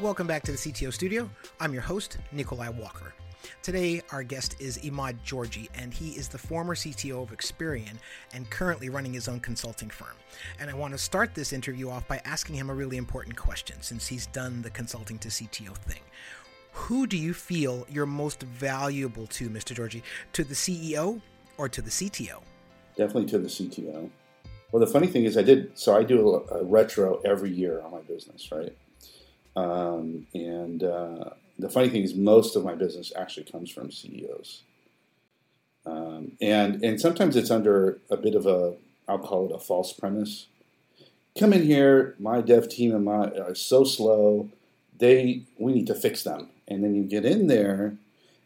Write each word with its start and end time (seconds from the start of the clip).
Welcome 0.00 0.26
back 0.26 0.42
to 0.44 0.52
the 0.52 0.56
CTO 0.56 0.94
Studio. 0.94 1.28
I'm 1.60 1.74
your 1.74 1.82
host, 1.82 2.16
Nikolai 2.32 2.70
Walker. 2.70 3.12
Today, 3.62 4.00
our 4.12 4.22
guest 4.22 4.56
is 4.58 4.78
Imad 4.78 5.22
Georgi, 5.22 5.68
and 5.74 5.92
he 5.92 6.12
is 6.12 6.26
the 6.26 6.38
former 6.38 6.74
CTO 6.74 7.22
of 7.22 7.36
Experian 7.36 7.98
and 8.32 8.48
currently 8.48 8.88
running 8.88 9.12
his 9.12 9.28
own 9.28 9.40
consulting 9.40 9.90
firm. 9.90 10.16
And 10.58 10.70
I 10.70 10.74
want 10.74 10.92
to 10.94 10.98
start 10.98 11.34
this 11.34 11.52
interview 11.52 11.90
off 11.90 12.08
by 12.08 12.22
asking 12.24 12.54
him 12.54 12.70
a 12.70 12.74
really 12.74 12.96
important 12.96 13.36
question 13.36 13.76
since 13.82 14.06
he's 14.06 14.24
done 14.28 14.62
the 14.62 14.70
consulting 14.70 15.18
to 15.18 15.28
CTO 15.28 15.76
thing. 15.76 16.00
Who 16.72 17.06
do 17.06 17.18
you 17.18 17.34
feel 17.34 17.86
you're 17.90 18.06
most 18.06 18.42
valuable 18.44 19.26
to, 19.26 19.50
Mr. 19.50 19.74
Georgi? 19.74 20.02
To 20.32 20.44
the 20.44 20.54
CEO 20.54 21.20
or 21.58 21.68
to 21.68 21.82
the 21.82 21.90
CTO? 21.90 22.40
Definitely 22.96 23.26
to 23.26 23.38
the 23.38 23.48
CTO. 23.48 24.08
Well, 24.72 24.80
the 24.80 24.90
funny 24.90 25.08
thing 25.08 25.24
is, 25.24 25.36
I 25.36 25.42
did 25.42 25.78
so. 25.78 25.94
I 25.94 26.04
do 26.04 26.36
a, 26.36 26.60
a 26.60 26.64
retro 26.64 27.20
every 27.22 27.50
year 27.50 27.82
on 27.82 27.90
my 27.90 28.00
business, 28.00 28.50
right? 28.50 28.74
Um, 29.56 30.26
and 30.34 30.82
uh, 30.82 31.30
the 31.58 31.68
funny 31.68 31.88
thing 31.88 32.02
is, 32.02 32.14
most 32.14 32.56
of 32.56 32.64
my 32.64 32.74
business 32.74 33.12
actually 33.16 33.44
comes 33.44 33.70
from 33.70 33.90
CEOs. 33.90 34.62
Um, 35.86 36.32
and 36.40 36.84
and 36.84 37.00
sometimes 37.00 37.36
it's 37.36 37.50
under 37.50 37.98
a 38.10 38.16
bit 38.16 38.34
of 38.34 38.46
a 38.46 38.74
I'll 39.08 39.18
call 39.18 39.46
it 39.46 39.54
a 39.54 39.58
false 39.58 39.92
premise. 39.92 40.46
Come 41.38 41.52
in 41.52 41.62
here, 41.62 42.16
my 42.18 42.40
dev 42.40 42.68
team 42.68 42.94
and 42.94 43.04
my 43.04 43.28
are 43.30 43.54
so 43.54 43.84
slow. 43.84 44.50
They 44.98 45.44
we 45.58 45.72
need 45.72 45.86
to 45.86 45.94
fix 45.94 46.22
them. 46.22 46.50
And 46.68 46.84
then 46.84 46.94
you 46.94 47.02
get 47.02 47.24
in 47.24 47.48
there, 47.48 47.96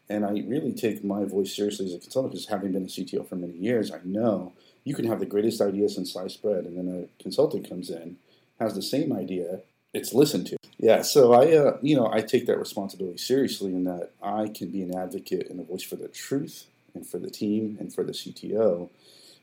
and 0.08 0.24
I 0.24 0.30
really 0.46 0.72
take 0.72 1.04
my 1.04 1.24
voice 1.24 1.54
seriously 1.54 1.86
as 1.86 1.94
a 1.94 1.98
consultant 1.98 2.32
because 2.32 2.46
having 2.46 2.72
been 2.72 2.84
a 2.84 2.86
CTO 2.86 3.28
for 3.28 3.36
many 3.36 3.54
years, 3.54 3.92
I 3.92 3.98
know 4.04 4.52
you 4.84 4.94
can 4.94 5.06
have 5.06 5.20
the 5.20 5.26
greatest 5.26 5.60
ideas 5.60 5.98
in 5.98 6.06
sliced 6.06 6.42
bread, 6.42 6.64
and 6.64 6.76
then 6.76 6.88
a 6.88 7.22
consultant 7.22 7.68
comes 7.68 7.90
in, 7.90 8.16
has 8.60 8.74
the 8.74 8.82
same 8.82 9.12
idea, 9.12 9.60
it's 9.92 10.14
listened 10.14 10.46
to. 10.48 10.56
Yeah, 10.78 11.02
so 11.02 11.32
I, 11.32 11.56
uh, 11.56 11.78
you 11.82 11.94
know, 11.96 12.10
I 12.12 12.20
take 12.20 12.46
that 12.46 12.58
responsibility 12.58 13.18
seriously 13.18 13.72
in 13.72 13.84
that 13.84 14.10
I 14.22 14.48
can 14.48 14.70
be 14.70 14.82
an 14.82 14.96
advocate 14.96 15.48
and 15.48 15.60
a 15.60 15.62
voice 15.64 15.82
for 15.82 15.96
the 15.96 16.08
truth 16.08 16.66
and 16.94 17.06
for 17.06 17.18
the 17.18 17.30
team 17.30 17.76
and 17.78 17.94
for 17.94 18.02
the 18.04 18.12
CTO, 18.12 18.90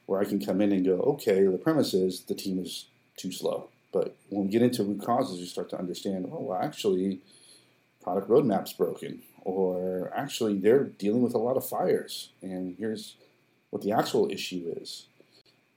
where 0.05 0.19
I 0.19 0.25
can 0.25 0.43
come 0.43 0.61
in 0.61 0.71
and 0.71 0.85
go, 0.85 0.99
okay, 1.01 1.43
the 1.43 1.57
premise 1.57 1.93
is 1.93 2.21
the 2.21 2.35
team 2.35 2.59
is 2.59 2.85
too 3.17 3.31
slow. 3.31 3.69
But 3.93 4.15
when 4.29 4.45
we 4.45 4.51
get 4.51 4.61
into 4.61 4.83
root 4.83 5.03
causes, 5.03 5.39
you 5.39 5.45
start 5.45 5.69
to 5.71 5.79
understand, 5.79 6.29
oh, 6.31 6.41
well, 6.41 6.59
actually, 6.61 7.19
product 8.03 8.29
roadmap's 8.29 8.73
broken, 8.73 9.21
or 9.41 10.11
actually, 10.15 10.57
they're 10.57 10.83
dealing 10.83 11.21
with 11.21 11.33
a 11.33 11.37
lot 11.39 11.57
of 11.57 11.67
fires, 11.67 12.29
and 12.41 12.75
here's 12.77 13.15
what 13.69 13.81
the 13.81 13.91
actual 13.91 14.29
issue 14.31 14.73
is. 14.77 15.07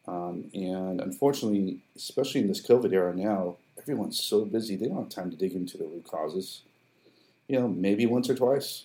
Um, 0.07 0.51
and 0.55 1.01
unfortunately, 1.01 1.79
especially 1.97 2.43
in 2.43 2.49
this 2.49 2.65
COVID 2.65 2.93
era 2.93 3.15
now, 3.15 3.57
everyone's 3.85 4.21
so 4.23 4.45
busy 4.47 4.77
they 4.77 4.87
don't 4.87 4.97
have 4.97 5.09
time 5.11 5.31
to 5.31 5.37
dig 5.37 5.53
into 5.53 5.77
the 5.77 5.85
root 5.85 6.07
causes. 6.11 6.63
You 7.49 7.61
know, 7.61 7.69
maybe 7.69 8.07
once 8.07 8.31
or 8.31 8.35
twice. 8.35 8.85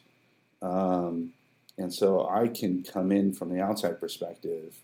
Um, 0.62 1.32
and 1.78 1.94
so 1.94 2.28
I 2.30 2.50
can 2.50 2.84
come 2.84 3.12
in 3.14 3.32
from 3.32 3.50
the 3.50 3.62
outside 3.62 4.02
perspective 4.02 4.76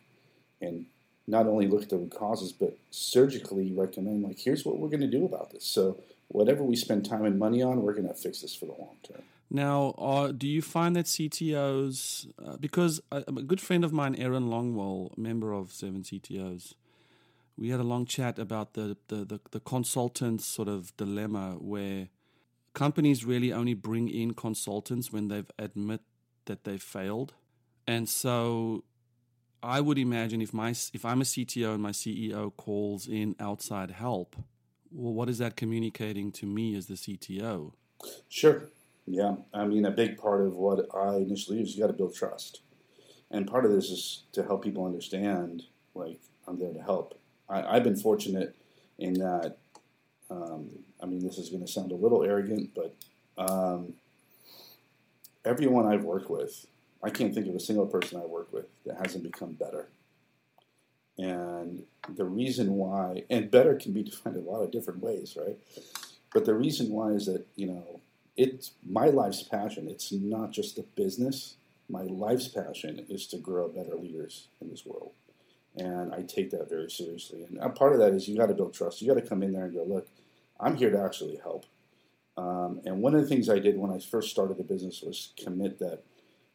and 0.62 0.86
not 1.28 1.48
only 1.48 1.68
look 1.68 1.84
at 1.84 1.90
the 1.90 1.98
root 1.98 2.16
causes, 2.16 2.54
but 2.54 2.78
surgically 2.92 3.74
recommend, 3.74 4.24
like, 4.24 4.40
here's 4.40 4.64
what 4.64 4.80
we're 4.80 4.88
going 4.88 5.02
to 5.02 5.08
do 5.08 5.26
about 5.26 5.52
this. 5.52 5.66
So 5.66 5.98
whatever 6.30 6.64
we 6.64 6.78
spend 6.78 7.06
time 7.06 7.26
and 7.26 7.38
money 7.38 7.62
on, 7.62 7.82
we're 7.82 7.94
going 7.94 8.08
to 8.08 8.14
fix 8.14 8.42
this 8.42 8.56
for 8.56 8.68
the 8.68 8.72
long 8.74 8.96
term. 9.04 9.24
Now, 9.50 9.94
uh, 9.98 10.32
do 10.32 10.48
you 10.48 10.62
find 10.62 10.96
that 10.96 11.06
CTOs, 11.06 12.32
uh, 12.44 12.58
because 12.58 13.02
a, 13.12 13.24
a, 13.28 13.32
good 13.32 13.62
friend 13.62 13.84
of 13.84 13.92
mine, 13.92 14.16
Aaron 14.16 14.48
Longwell, 14.48 15.16
member 15.18 15.52
of 15.52 15.72
Seven 15.72 16.02
CTOs, 16.02 16.74
we 17.58 17.70
had 17.70 17.80
a 17.80 17.84
long 17.84 18.06
chat 18.06 18.38
about 18.38 18.74
the, 18.74 18.98
the, 19.08 19.26
the, 19.26 19.40
the 19.52 19.60
consultants 19.60 20.46
sort 20.46 20.68
of 20.68 20.96
dilemma 20.98 21.56
where 21.60 22.10
companies 22.74 23.24
really 23.24 23.52
only 23.52 23.74
bring 23.74 24.10
in 24.10 24.34
consultants 24.34 25.12
when 25.12 25.30
they've 25.30 25.50
admit 25.58 26.02
that 26.46 26.64
they've 26.64 26.82
failed. 26.82 27.34
And 27.88 28.10
so 28.10 28.84
I 29.64 29.82
would 29.82 29.98
imagine 29.98 30.42
if 30.42 30.54
my 30.54 30.70
if 30.94 31.06
I'm 31.06 31.22
a 31.22 31.24
CTO 31.24 31.74
and 31.74 31.82
my 31.82 31.92
CEO 31.92 32.56
calls 32.56 33.08
in 33.08 33.36
outside 33.40 33.92
help, 33.92 34.36
well, 34.92 35.14
what 35.14 35.30
is 35.30 35.38
that 35.40 35.56
communicating 35.56 36.32
to 36.34 36.46
me 36.46 36.76
as 36.76 36.88
the 36.88 36.96
CTO? 36.96 37.74
Sure. 38.30 38.70
Yeah. 39.08 39.36
I 39.54 39.66
mean, 39.66 39.86
a 39.86 39.92
big 39.92 40.18
part 40.18 40.42
of 40.42 40.56
what 40.56 40.88
I 40.96 41.16
initially 41.18 41.62
is 41.62 41.76
you 41.76 41.82
got 41.82 41.88
to 41.88 41.94
build 41.94 42.16
trust. 42.16 42.62
And 43.32 43.48
part 43.48 43.66
of 43.66 43.72
this 43.72 43.90
is 43.90 44.24
to 44.34 44.44
help 44.44 44.64
people 44.64 44.86
understand, 44.86 45.64
like, 45.94 46.20
I'm 46.48 46.60
there 46.60 46.74
to 46.74 46.82
help. 46.82 47.20
I, 47.50 47.76
have 47.76 47.84
been 47.84 47.96
fortunate 47.96 48.56
in 48.98 49.14
that. 49.16 49.58
Um, 50.30 50.70
I 51.02 51.06
mean, 51.06 51.24
this 51.24 51.38
is 51.38 51.50
going 51.50 51.66
to 51.66 51.72
sound 51.72 51.92
a 51.92 51.96
little 51.96 52.24
arrogant, 52.24 52.72
but 52.74 52.96
um, 53.38 53.94
everyone 55.44 55.86
I've 55.86 56.04
worked 56.04 56.30
with, 56.30 56.66
I 57.04 57.10
can't 57.10 57.34
think 57.34 57.48
of 57.48 57.56
a 57.56 57.60
single 57.60 57.86
person 57.86 58.20
I 58.20 58.26
work 58.26 58.52
with 58.52 58.66
that 58.86 58.98
hasn't 58.98 59.24
become 59.24 59.54
better. 59.54 59.88
And 61.18 61.84
the 62.10 62.26
reason 62.26 62.74
why, 62.74 63.24
and 63.30 63.52
better 63.52 63.76
can 63.76 63.94
be 63.94 64.04
defined 64.04 64.36
a 64.36 64.40
lot 64.40 64.64
of 64.64 64.72
different 64.72 65.02
ways, 65.02 65.38
right? 65.40 65.58
But 66.34 66.46
the 66.46 66.56
reason 66.56 66.90
why 66.90 67.10
is 67.10 67.28
that, 67.28 67.46
you 67.56 67.68
know, 67.68 68.02
it's 68.36 68.72
my 68.86 69.08
life's 69.08 69.44
passion. 69.44 69.88
It's 69.88 70.12
not 70.12 70.52
just 70.52 70.76
the 70.76 70.84
business. 70.96 71.56
My 71.88 72.02
life's 72.02 72.48
passion 72.48 73.06
is 73.08 73.28
to 73.28 73.38
grow 73.38 73.70
better 73.70 73.96
leaders 73.96 74.48
in 74.60 74.70
this 74.70 74.86
world 74.86 75.12
and 75.78 76.14
I 76.14 76.22
take 76.22 76.52
that 76.52 76.70
very 76.70 76.90
seriously. 76.90 77.44
And 77.44 77.76
part 77.76 77.94
of 77.94 78.00
that 78.00 78.14
is 78.14 78.28
you 78.28 78.38
got 78.38 78.48
to 78.48 78.54
build 78.54 78.74
trust. 78.74 79.02
You 79.02 79.08
got 79.14 79.22
to 79.22 79.28
come 79.28 79.44
in 79.44 79.54
there 79.54 79.66
and 79.66 79.74
go, 79.74 79.84
look, 79.84 80.08
I'm 80.60 80.76
here 80.76 80.90
to 80.90 81.02
actually 81.02 81.38
help. 81.38 81.66
Um, 82.38 82.82
and 82.86 83.02
one 83.02 83.16
of 83.16 83.22
the 83.22 83.28
things 83.28 83.50
I 83.50 83.60
did 83.60 83.78
when 83.78 83.92
I 83.92 84.00
first 84.00 84.30
started 84.30 84.58
the 84.58 84.64
business 84.64 85.02
was 85.02 85.34
commit 85.42 85.80
that 85.80 86.04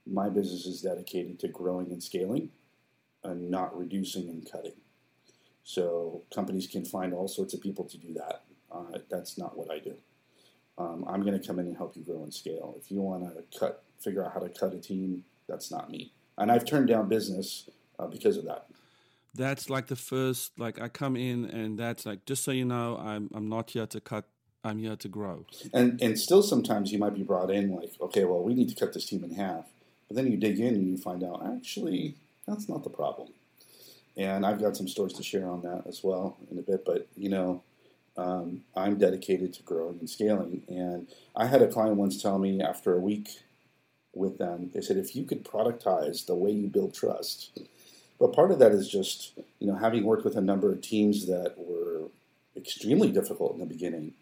my 0.07 0.29
business 0.29 0.67
is 0.67 0.83
dedicated 0.83 1.39
to 1.41 1.49
growing 1.49 1.91
and 1.91 2.03
scaling, 2.03 2.51
and 3.23 3.51
not 3.51 3.77
reducing 3.77 4.29
and 4.29 4.51
cutting. 4.51 4.73
So 5.63 6.23
companies 6.35 6.67
can 6.67 6.85
find 6.85 7.13
all 7.13 7.29
sorts 7.29 7.55
of 7.55 7.61
people 7.61 7.85
to 7.85 7.99
do 7.99 8.15
that. 8.15 8.45
Uh, 8.73 8.99
that's 9.11 9.37
not 9.37 9.57
what 9.57 9.71
I 9.71 9.79
do. 9.79 9.95
Um, 10.79 11.05
I'm 11.07 11.23
going 11.23 11.39
to 11.39 11.47
come 11.47 11.59
in 11.59 11.67
and 11.67 11.77
help 11.77 11.97
you 11.97 12.03
grow 12.03 12.23
and 12.23 12.33
scale. 12.33 12.75
If 12.79 12.91
you 12.91 13.03
want 13.03 13.25
to 13.25 13.59
cut, 13.59 13.85
figure 13.99 14.25
out 14.25 14.33
how 14.33 14.41
to 14.41 14.49
cut 14.49 14.73
a 14.73 14.79
team, 14.79 15.25
that's 15.47 15.71
not 15.71 15.91
me. 15.91 16.13
And 16.39 16.51
I've 16.51 16.65
turned 16.65 16.89
down 16.89 17.09
business 17.09 17.69
uh, 17.99 18.07
because 18.07 18.39
of 18.39 18.47
that 18.47 18.67
that's 19.35 19.71
like 19.71 19.87
the 19.87 19.97
first 19.97 20.59
like 20.59 20.81
I 20.81 20.89
come 20.89 21.17
in 21.17 21.45
and 21.45 21.79
that's 21.79 22.07
like 22.07 22.25
just 22.27 22.45
so 22.45 22.51
you 22.51 22.65
know 22.65 22.97
I'm 22.97 23.31
I'm 23.35 23.49
not 23.49 23.71
here 23.71 23.87
to 23.87 24.01
cut 24.01 24.27
I'm 24.63 24.79
here 24.79 24.97
to 24.97 25.09
grow. 25.09 25.47
And 25.73 26.01
and 26.03 26.19
still 26.19 26.43
sometimes 26.43 26.93
you 26.93 26.99
might 26.99 27.15
be 27.15 27.23
brought 27.23 27.51
in 27.51 27.75
like 27.75 27.93
okay 28.01 28.25
well 28.25 28.43
we 28.43 28.55
need 28.55 28.69
to 28.69 28.75
cut 28.75 28.93
this 28.93 29.07
team 29.07 29.25
in 29.25 29.35
half. 29.35 29.67
But 30.09 30.17
then 30.17 30.31
you 30.31 30.37
dig 30.37 30.59
in 30.59 30.75
and 30.75 30.89
you 30.89 30.97
find 30.97 31.23
out 31.23 31.47
actually 31.47 32.17
that's 32.47 32.69
not 32.69 32.83
the 32.83 32.91
problem. 32.91 33.29
And 34.17 34.45
I've 34.45 34.61
got 34.61 34.77
some 34.77 34.89
stories 34.89 35.13
to 35.15 35.23
share 35.23 35.49
on 35.49 35.63
that 35.63 35.85
as 35.87 36.03
well 36.03 36.37
in 36.51 36.59
a 36.59 36.63
bit 36.63 36.85
but 36.85 37.07
you 37.17 37.29
know 37.29 37.63
um, 38.17 38.63
I'm 38.77 38.99
dedicated 38.99 39.55
to 39.55 39.63
growing 39.63 39.99
and 40.01 40.11
scaling 40.11 40.63
and 40.69 41.07
I 41.37 41.47
had 41.47 41.63
a 41.63 41.69
client 41.69 41.97
once 41.97 42.21
tell 42.21 42.39
me 42.39 42.61
after 42.61 42.95
a 42.95 42.99
week 42.99 43.29
with 44.13 44.39
them 44.39 44.71
they 44.75 44.81
said 44.81 44.97
if 44.97 45.15
you 45.15 45.25
could 45.25 45.45
productize 45.45 46.27
the 46.27 46.35
way 46.35 46.51
you 46.51 46.67
build 46.67 46.93
trust 46.93 47.57
but 48.21 48.35
part 48.35 48.51
of 48.51 48.59
that 48.59 48.73
is 48.73 48.89
just, 48.89 49.33
you 49.59 49.67
know, 49.67 49.77
having 49.77 50.05
worked 50.05 50.25
with 50.25 50.37
a 50.37 50.43
number 50.43 50.71
of 50.71 50.83
teams 50.83 51.27
that 51.27 51.55
were 51.57 52.09
extremely 52.55 53.11
difficult 53.11 53.55
in 53.55 53.61
the 53.61 53.67
beginning. 53.67 54.13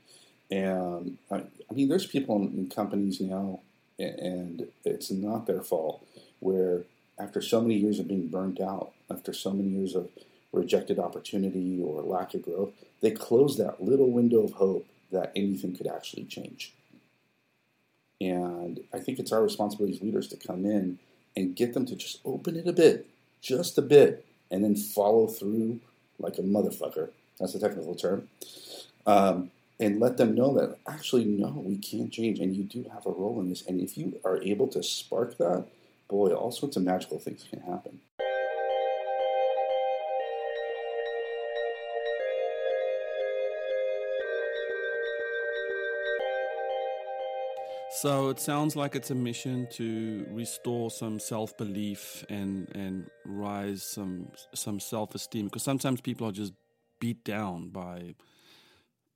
And 0.50 1.19
I, 1.31 1.36
I 1.38 1.75
mean, 1.75 1.88
there's 1.88 2.06
people 2.06 2.36
in, 2.36 2.56
in 2.56 2.70
companies 2.70 3.20
now, 3.20 3.60
and 3.98 4.69
it's 4.84 5.10
not 5.10 5.47
their 5.47 5.62
fault, 5.62 6.06
where 6.38 6.84
after 7.19 7.42
so 7.42 7.60
many 7.60 7.75
years 7.75 7.98
of 7.98 8.06
being 8.06 8.28
burnt 8.28 8.60
out, 8.60 8.92
after 9.10 9.32
so 9.32 9.50
many 9.50 9.70
years 9.70 9.97
of 9.97 10.09
rejected 10.53 11.01
opportunity 11.01 11.83
or 11.83 12.01
lack 12.03 12.34
of 12.34 12.42
growth, 12.42 12.71
they 13.01 13.10
close 13.10 13.59
that 13.59 13.83
little 13.83 14.12
window 14.12 14.44
of 14.44 14.53
hope 14.53 14.86
that 15.10 15.33
anything 15.34 15.77
could 15.77 15.89
actually 15.89 16.24
change. 16.24 16.72
And 18.21 18.80
I 18.92 19.01
think 19.01 19.18
it's 19.18 19.33
our 19.33 19.42
responsibility 19.42 19.97
as 19.97 20.03
leaders 20.03 20.28
to 20.28 20.36
come 20.36 20.65
in 20.65 21.01
and 21.36 21.56
get 21.56 21.74
them 21.74 21.86
to 21.86 21.97
just 21.97 22.21
open 22.24 22.56
it 22.56 22.68
a 22.68 22.72
bit 22.72 23.06
just 23.41 23.79
a 23.79 23.83
bit, 23.83 24.25
and 24.51 24.65
then 24.65 24.77
follow 24.77 25.27
through 25.27 25.81
like 26.19 26.39
a 26.39 26.43
motherfucker. 26.43 27.11
That's 27.39 27.55
a 27.55 27.61
technical 27.61 27.95
term. 27.95 28.29
Um, 29.07 29.51
and 29.81 30.01
let 30.01 30.17
them 30.17 30.35
know 30.35 30.53
that 30.55 30.77
actually, 30.89 31.25
no, 31.25 31.63
we 31.65 31.77
can't 31.77 32.13
change, 32.13 32.41
and 32.41 32.57
you 32.57 32.65
do 32.65 32.91
have 32.93 33.07
a 33.07 33.11
role 33.11 33.41
in 33.41 33.49
this. 33.49 33.65
And 33.67 33.81
if 33.81 33.97
you 33.97 34.21
are 34.25 34.43
able 34.43 34.67
to 34.69 34.83
spark 34.83 35.39
that, 35.39 35.67
boy, 36.09 36.33
all 36.33 36.51
sorts 36.51 36.77
of 36.77 36.83
magical 36.83 37.19
things 37.19 37.47
can 37.49 37.61
happen. 37.61 38.01
So 48.00 48.28
it 48.28 48.39
sounds 48.39 48.77
like 48.77 48.95
it's 48.95 49.10
a 49.10 49.15
mission 49.15 49.66
to 49.72 50.24
restore 50.30 50.89
some 50.89 51.18
self 51.18 51.56
belief 51.56 52.24
and 52.28 52.68
and 52.77 53.10
rise 53.24 53.83
some 53.83 54.30
some 54.54 54.78
self 54.78 55.16
esteem 55.16 55.47
because 55.47 55.65
sometimes 55.65 56.00
people 56.00 56.28
are 56.28 56.33
just 56.33 56.53
beat 57.00 57.24
down 57.24 57.71
by 57.71 58.15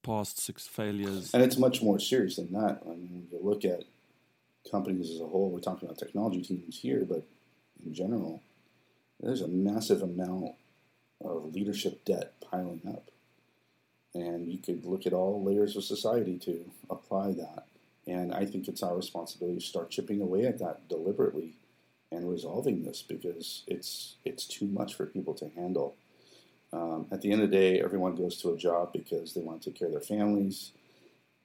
past 0.03 0.41
six 0.41 0.67
failures. 0.67 1.33
And 1.33 1.45
it's 1.45 1.59
much 1.59 1.81
more 1.81 2.01
serious 2.01 2.37
than 2.37 2.53
that. 2.55 2.81
I 2.85 2.89
mean, 2.89 3.09
when 3.13 3.29
you 3.31 3.39
look 3.41 3.65
at 3.65 3.85
companies 4.69 5.11
as 5.11 5.21
a 5.21 5.27
whole, 5.27 5.51
we're 5.51 5.61
talking 5.61 5.89
about 5.89 5.99
technology 5.99 6.43
teams 6.43 6.81
here, 6.81 7.05
but 7.09 7.25
in 7.85 7.95
general, 7.95 8.43
there's 9.21 9.43
a 9.43 9.49
massive 9.49 10.03
amount 10.03 10.55
of 11.25 11.55
leadership 11.55 12.05
debt 12.05 12.33
piling 12.41 12.83
up. 12.89 13.11
And 14.13 14.53
you 14.53 14.59
could 14.59 14.85
look 14.85 15.07
at 15.07 15.13
all 15.13 15.43
layers 15.45 15.77
of 15.77 15.85
society 15.85 16.37
to 16.41 16.65
apply 16.91 17.33
that. 17.35 17.67
And 18.07 18.35
I 18.35 18.45
think 18.45 18.69
it's 18.69 18.83
our 18.83 18.97
responsibility 18.97 19.61
to 19.61 19.65
start 19.65 19.91
chipping 19.91 20.21
away 20.21 20.45
at 20.45 20.59
that 20.59 20.89
deliberately 20.89 21.57
and 22.11 22.29
resolving 22.29 22.83
this 22.83 23.03
because 23.03 23.63
it's 23.67 24.17
it's 24.25 24.47
too 24.47 24.67
much 24.67 24.95
for 24.95 25.07
people 25.07 25.35
to 25.35 25.49
handle. 25.57 25.97
Um, 26.73 27.07
at 27.11 27.21
the 27.21 27.33
end 27.33 27.43
of 27.43 27.51
the 27.51 27.57
day, 27.57 27.81
everyone 27.81 28.15
goes 28.15 28.41
to 28.43 28.53
a 28.53 28.57
job 28.57 28.93
because 28.93 29.35
they 29.35 29.41
want 29.41 29.63
to 29.63 29.71
take 29.71 29.79
care 29.79 29.89
of 29.89 29.93
their 29.93 30.01
families, 30.01 30.73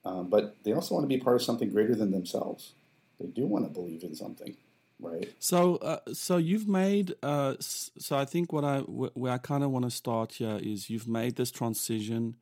um, 0.06 0.30
but 0.30 0.56
they 0.64 0.72
also 0.72 0.96
want 0.96 1.04
to 1.04 1.08
be 1.08 1.22
part 1.22 1.36
of 1.36 1.42
something 1.44 1.70
greater 1.70 1.96
than 1.96 2.12
themselves. 2.12 2.74
They 3.20 3.28
do 3.28 3.46
want 3.46 3.66
to 3.66 3.72
believe 3.72 4.04
in 4.04 4.16
something, 4.16 4.56
right? 5.00 5.34
So, 5.40 5.78
uh, 5.78 6.00
so 6.14 6.38
you've 6.38 6.68
made. 6.68 7.16
Uh, 7.22 7.56
so 7.60 8.18
I 8.18 8.26
think 8.26 8.54
what 8.54 8.64
I 8.64 8.80
where 8.80 9.34
I 9.34 9.38
kind 9.38 9.64
of 9.64 9.72
want 9.72 9.86
to 9.86 9.92
start 9.92 10.34
here 10.34 10.60
is 10.62 10.90
you've 10.90 11.08
made 11.08 11.36
this 11.36 11.52
transition 11.52 12.36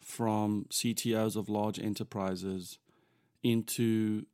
from 0.00 0.66
CTOs 0.70 1.36
of 1.36 1.48
large 1.48 1.78
enterprises 1.78 2.78
into 3.42 4.26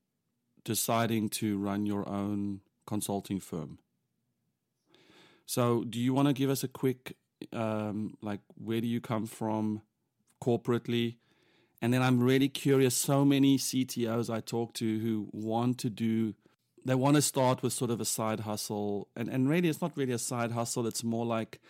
deciding 0.65 1.29
to 1.29 1.59
run 1.59 1.87
your 1.87 2.09
own 2.09 2.61
consulting 2.87 3.41
firm. 3.41 3.79
So, 5.47 5.85
do 5.85 6.01
you 6.01 6.15
want 6.15 6.29
to 6.29 6.35
give 6.35 6.49
us 6.49 6.65
a 6.65 6.69
quick, 6.69 7.17
um, 7.53 8.15
like, 8.23 8.41
where 8.55 8.81
do 8.81 8.87
you 8.87 9.01
come 9.01 9.27
from 9.27 9.83
corporately? 10.43 11.17
And 11.83 11.93
then 11.93 12.01
I'm 12.01 12.23
really 12.23 12.49
curious. 12.49 12.97
So 12.97 13.27
many 13.27 13.59
CTOs 13.59 14.33
I 14.33 14.41
talk 14.41 14.73
to 14.75 14.99
who 15.01 15.29
want 15.33 15.79
to 15.81 15.91
do, 15.91 16.35
they 16.83 16.95
want 16.95 17.17
to 17.17 17.23
start 17.23 17.63
with 17.63 17.75
sort 17.75 17.91
of 17.91 18.01
a 18.01 18.07
side 18.07 18.41
hustle. 18.41 19.09
And, 19.15 19.29
and 19.29 19.49
really, 19.49 19.69
it's 19.69 19.83
not 19.83 19.97
really 19.97 20.13
a 20.13 20.19
side 20.19 20.53
hustle. 20.53 20.87
It's 20.87 21.05
more 21.05 21.27
like, 21.27 21.61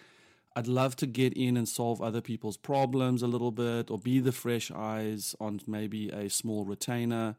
I'd 0.56 0.68
love 0.68 0.94
to 0.96 1.06
get 1.06 1.32
in 1.32 1.56
and 1.56 1.68
solve 1.68 2.00
other 2.00 2.20
people's 2.20 2.56
problems 2.56 3.22
a 3.22 3.26
little 3.26 3.50
bit 3.50 3.90
or 3.90 3.98
be 3.98 4.20
the 4.20 4.32
fresh 4.32 4.70
eyes 4.70 5.34
on 5.40 5.60
maybe 5.66 6.10
a 6.10 6.30
small 6.30 6.64
retainer 6.64 7.36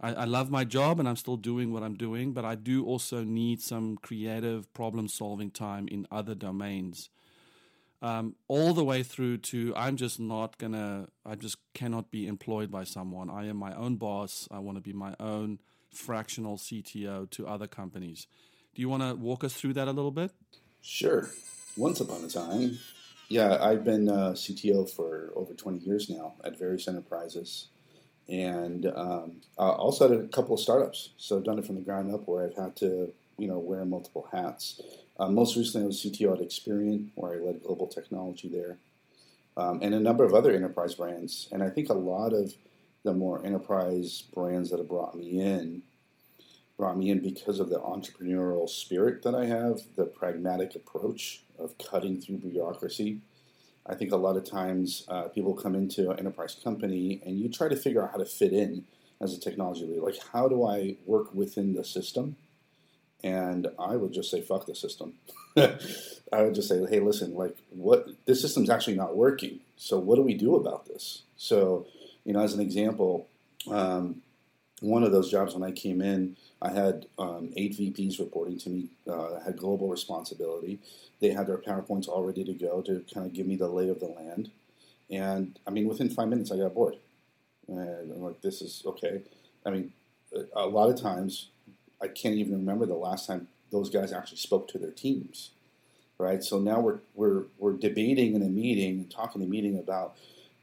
I, 0.00 0.12
I 0.12 0.24
love 0.24 0.50
my 0.50 0.64
job 0.64 0.98
and 0.98 1.08
I'm 1.08 1.16
still 1.16 1.36
doing 1.36 1.72
what 1.72 1.82
I'm 1.82 1.94
doing, 1.94 2.32
but 2.32 2.44
I 2.44 2.54
do 2.54 2.84
also 2.84 3.22
need 3.22 3.62
some 3.62 3.96
creative 3.96 4.72
problem 4.74 5.08
solving 5.08 5.50
time 5.50 5.88
in 5.88 6.06
other 6.10 6.34
domains. 6.34 7.10
Um, 8.02 8.34
all 8.48 8.74
the 8.74 8.84
way 8.84 9.02
through 9.02 9.38
to 9.38 9.72
I'm 9.74 9.96
just 9.96 10.20
not 10.20 10.58
gonna, 10.58 11.08
I 11.24 11.36
just 11.36 11.56
cannot 11.72 12.10
be 12.10 12.26
employed 12.26 12.70
by 12.70 12.84
someone. 12.84 13.30
I 13.30 13.46
am 13.46 13.56
my 13.56 13.74
own 13.74 13.96
boss. 13.96 14.46
I 14.50 14.58
want 14.58 14.76
to 14.76 14.82
be 14.82 14.92
my 14.92 15.14
own 15.18 15.60
fractional 15.90 16.58
CTO 16.58 17.30
to 17.30 17.46
other 17.46 17.66
companies. 17.66 18.26
Do 18.74 18.82
you 18.82 18.88
want 18.88 19.04
to 19.04 19.14
walk 19.14 19.44
us 19.44 19.54
through 19.54 19.74
that 19.74 19.88
a 19.88 19.92
little 19.92 20.10
bit? 20.10 20.32
Sure. 20.84 21.30
Once 21.78 21.98
upon 22.00 22.22
a 22.24 22.28
time, 22.28 22.78
yeah, 23.28 23.56
I've 23.58 23.84
been 23.84 24.10
uh, 24.10 24.32
CTO 24.32 24.88
for 24.88 25.32
over 25.34 25.54
20 25.54 25.78
years 25.78 26.10
now 26.10 26.34
at 26.44 26.58
various 26.58 26.86
enterprises 26.86 27.68
and 28.28 28.86
um, 28.94 29.40
also 29.56 30.08
had 30.08 30.20
a 30.20 30.28
couple 30.28 30.54
of 30.54 30.60
startups. 30.60 31.10
So 31.16 31.38
I've 31.38 31.44
done 31.44 31.58
it 31.58 31.64
from 31.64 31.76
the 31.76 31.80
ground 31.80 32.14
up 32.14 32.28
where 32.28 32.44
I've 32.44 32.56
had 32.56 32.76
to, 32.76 33.12
you 33.38 33.48
know, 33.48 33.58
wear 33.58 33.86
multiple 33.86 34.28
hats. 34.30 34.80
Uh, 35.18 35.30
most 35.30 35.56
recently, 35.56 35.84
I 35.84 35.86
was 35.86 36.04
CTO 36.04 36.34
at 36.34 36.46
Experian, 36.46 37.08
where 37.14 37.32
I 37.32 37.36
led 37.36 37.62
global 37.62 37.86
technology 37.86 38.48
there, 38.48 38.76
um, 39.56 39.80
and 39.82 39.94
a 39.94 40.00
number 40.00 40.24
of 40.24 40.34
other 40.34 40.52
enterprise 40.52 40.94
brands. 40.94 41.48
And 41.50 41.62
I 41.62 41.70
think 41.70 41.88
a 41.88 41.94
lot 41.94 42.34
of 42.34 42.52
the 43.04 43.14
more 43.14 43.44
enterprise 43.44 44.22
brands 44.34 44.70
that 44.70 44.80
have 44.80 44.88
brought 44.88 45.16
me 45.16 45.40
in 45.40 45.82
brought 46.76 46.98
me 46.98 47.10
in 47.10 47.20
because 47.20 47.60
of 47.60 47.70
the 47.70 47.78
entrepreneurial 47.78 48.68
spirit 48.68 49.22
that 49.22 49.34
I 49.34 49.46
have, 49.46 49.80
the 49.96 50.06
pragmatic 50.06 50.74
approach 50.74 51.42
of 51.58 51.78
cutting 51.78 52.20
through 52.20 52.38
bureaucracy 52.38 53.20
I 53.86 53.94
think 53.94 54.12
a 54.12 54.16
lot 54.16 54.36
of 54.36 54.44
times 54.44 55.04
uh, 55.08 55.28
people 55.28 55.54
come 55.54 55.74
into 55.74 56.10
an 56.10 56.18
enterprise 56.18 56.56
company 56.62 57.20
and 57.24 57.38
you 57.38 57.50
try 57.50 57.68
to 57.68 57.76
figure 57.76 58.02
out 58.02 58.12
how 58.12 58.18
to 58.18 58.24
fit 58.24 58.52
in 58.52 58.84
as 59.20 59.34
a 59.34 59.40
technology 59.40 59.84
leader. 59.84 60.00
Like, 60.00 60.18
how 60.32 60.48
do 60.48 60.66
I 60.66 60.96
work 61.04 61.34
within 61.34 61.74
the 61.74 61.84
system? 61.84 62.36
And 63.22 63.68
I 63.78 63.96
would 63.96 64.12
just 64.12 64.30
say, 64.30 64.40
fuck 64.40 64.66
the 64.66 64.74
system. 64.74 65.14
I 65.56 66.42
would 66.42 66.54
just 66.54 66.68
say, 66.68 66.84
hey, 66.88 67.00
listen, 67.00 67.34
like, 67.34 67.56
what 67.70 68.08
this 68.26 68.40
system's 68.40 68.70
actually 68.70 68.96
not 68.96 69.16
working. 69.16 69.60
So, 69.76 69.98
what 69.98 70.16
do 70.16 70.22
we 70.22 70.34
do 70.34 70.56
about 70.56 70.86
this? 70.86 71.22
So, 71.36 71.86
you 72.24 72.32
know, 72.32 72.40
as 72.40 72.54
an 72.54 72.60
example, 72.60 73.28
um, 73.70 74.22
one 74.80 75.02
of 75.02 75.12
those 75.12 75.30
jobs 75.30 75.54
when 75.54 75.62
I 75.62 75.72
came 75.72 76.02
in, 76.02 76.36
I 76.64 76.70
had 76.70 77.06
um, 77.18 77.52
eight 77.56 77.76
VPs 77.76 78.18
reporting 78.18 78.58
to 78.60 78.70
me, 78.70 78.88
uh, 79.06 79.38
had 79.40 79.58
global 79.58 79.88
responsibility. 79.88 80.78
They 81.20 81.28
had 81.30 81.46
their 81.46 81.58
PowerPoints 81.58 82.08
all 82.08 82.24
ready 82.24 82.42
to 82.42 82.54
go 82.54 82.80
to 82.82 83.04
kind 83.12 83.26
of 83.26 83.34
give 83.34 83.46
me 83.46 83.56
the 83.56 83.68
lay 83.68 83.90
of 83.90 84.00
the 84.00 84.06
land. 84.06 84.50
And 85.10 85.58
I 85.66 85.70
mean, 85.70 85.86
within 85.86 86.08
five 86.08 86.28
minutes, 86.28 86.50
I 86.50 86.56
got 86.56 86.74
bored. 86.74 86.96
And 87.68 88.12
I'm 88.12 88.22
like, 88.22 88.40
this 88.40 88.62
is 88.62 88.82
okay. 88.86 89.20
I 89.66 89.70
mean, 89.70 89.92
a 90.56 90.66
lot 90.66 90.88
of 90.88 91.00
times, 91.00 91.50
I 92.00 92.08
can't 92.08 92.36
even 92.36 92.54
remember 92.54 92.86
the 92.86 92.94
last 92.94 93.26
time 93.26 93.48
those 93.70 93.90
guys 93.90 94.12
actually 94.12 94.38
spoke 94.38 94.68
to 94.68 94.78
their 94.78 94.90
teams, 94.90 95.50
right? 96.18 96.42
So 96.42 96.58
now 96.58 96.80
we're 96.80 97.00
we're 97.14 97.44
we're 97.58 97.72
debating 97.74 98.34
in 98.34 98.42
a 98.42 98.48
meeting 98.48 99.06
talking 99.08 99.42
in 99.42 99.48
a 99.48 99.50
meeting 99.50 99.78
about 99.78 100.16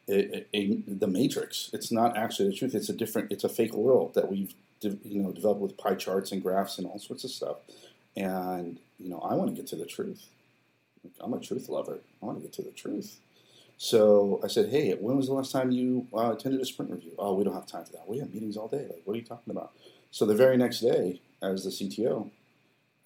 a, 0.09 0.45
a, 0.55 0.77
the 0.87 1.07
matrix. 1.07 1.69
It's 1.73 1.91
not 1.91 2.17
actually 2.17 2.49
the 2.49 2.55
truth. 2.55 2.75
It's 2.75 2.89
a 2.89 2.93
different. 2.93 3.31
It's 3.31 3.43
a 3.43 3.49
fake 3.49 3.73
world 3.73 4.15
that 4.15 4.31
we've 4.31 4.53
you 4.83 5.21
know 5.21 5.31
developed 5.31 5.61
with 5.61 5.77
pie 5.77 5.95
charts 5.95 6.31
and 6.31 6.41
graphs 6.41 6.77
and 6.77 6.87
all 6.87 6.99
sorts 6.99 7.23
of 7.23 7.31
stuff. 7.31 7.57
And 8.15 8.79
you 8.99 9.09
know, 9.09 9.19
I 9.19 9.35
want 9.35 9.49
to 9.49 9.55
get 9.55 9.67
to 9.67 9.75
the 9.75 9.85
truth. 9.85 10.27
I'm 11.19 11.33
a 11.33 11.39
truth 11.39 11.69
lover. 11.69 11.99
I 12.21 12.25
want 12.25 12.37
to 12.37 12.41
get 12.41 12.53
to 12.53 12.61
the 12.61 12.71
truth. 12.71 13.19
So 13.77 14.39
I 14.43 14.47
said, 14.47 14.69
"Hey, 14.69 14.93
when 14.93 15.17
was 15.17 15.27
the 15.27 15.33
last 15.33 15.51
time 15.51 15.71
you 15.71 16.07
uh, 16.13 16.33
attended 16.33 16.61
a 16.61 16.65
sprint 16.65 16.91
review?" 16.91 17.13
Oh, 17.17 17.33
we 17.35 17.43
don't 17.43 17.53
have 17.53 17.67
time 17.67 17.85
for 17.85 17.93
that. 17.93 18.07
We 18.07 18.19
have 18.19 18.33
meetings 18.33 18.57
all 18.57 18.67
day. 18.67 18.87
Like, 18.89 19.01
what 19.05 19.13
are 19.13 19.19
you 19.19 19.25
talking 19.25 19.51
about? 19.51 19.71
So 20.11 20.25
the 20.25 20.35
very 20.35 20.57
next 20.57 20.81
day, 20.81 21.21
as 21.41 21.63
the 21.63 21.69
CTO 21.69 22.29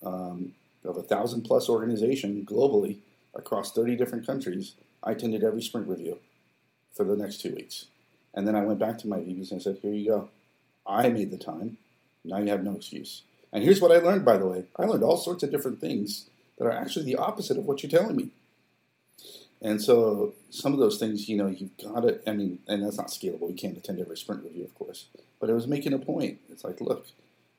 um, 0.04 0.54
of 0.83 0.98
a 0.98 1.04
thousand 1.04 1.44
plus 1.44 1.69
organization 1.69 2.45
globally 2.45 2.98
across 3.33 3.72
30 3.72 3.95
different 3.95 4.25
countries, 4.25 4.75
I 5.03 5.12
attended 5.12 5.44
every 5.44 5.62
sprint 5.62 5.88
review 5.88 6.20
for 6.94 7.03
the 7.03 7.15
next 7.15 7.41
two 7.41 7.53
weeks. 7.53 7.86
And 8.34 8.48
then 8.48 8.55
I 8.55 8.63
went 8.65 8.79
back 8.79 8.98
to 9.00 9.08
my 9.08 9.17
VPs 9.17 9.51
and 9.51 9.62
I 9.62 9.63
said, 9.63 9.79
here 9.82 9.94
you 9.94 10.10
go. 10.10 10.29
I 10.86 11.10
made 11.10 11.32
the 11.32 11.38
time. 11.38 11.77
Now 12.24 12.38
you 12.39 12.50
have 12.50 12.63
no 12.63 12.75
excuse. 12.75 13.24
And 13.51 13.63
here's 13.63 13.82
what 13.82 13.92
I 13.92 13.98
learned, 13.98 14.25
by 14.25 14.38
the 14.38 14.46
way. 14.46 14.65
I 14.77 14.84
learned 14.86 15.04
all 15.04 15.18
sorts 15.18 15.44
of 15.44 15.51
different 15.51 15.80
things 15.80 16.30
that 16.58 16.65
are 16.65 16.72
actually 16.72 17.06
the 17.06 17.15
opposite 17.15 17.58
of 17.58 17.65
what 17.65 17.84
you're 17.84 17.89
telling 17.89 18.15
me. 18.15 18.30
And 19.62 19.82
so 19.82 20.34
some 20.50 20.74
of 20.74 20.80
those 20.80 20.98
things, 20.98 21.30
you 21.30 21.38
know, 21.38 21.48
you've 21.48 21.77
got 21.77 22.01
to, 22.01 22.20
I 22.30 22.34
mean, 22.34 22.60
and 22.68 22.84
that's 22.84 22.98
not 22.98 23.08
scalable. 23.08 23.50
You 23.50 23.56
can't 23.56 23.77
attend 23.77 24.00
every 24.00 24.18
sprint 24.18 24.44
review, 24.44 24.65
of 24.65 24.75
course. 24.75 25.06
But 25.39 25.50
it 25.50 25.54
was 25.54 25.68
making 25.68 25.94
a 25.94 26.00
point. 26.00 26.39
It's 26.50 26.63
like, 26.63 26.82
look, 26.82 27.08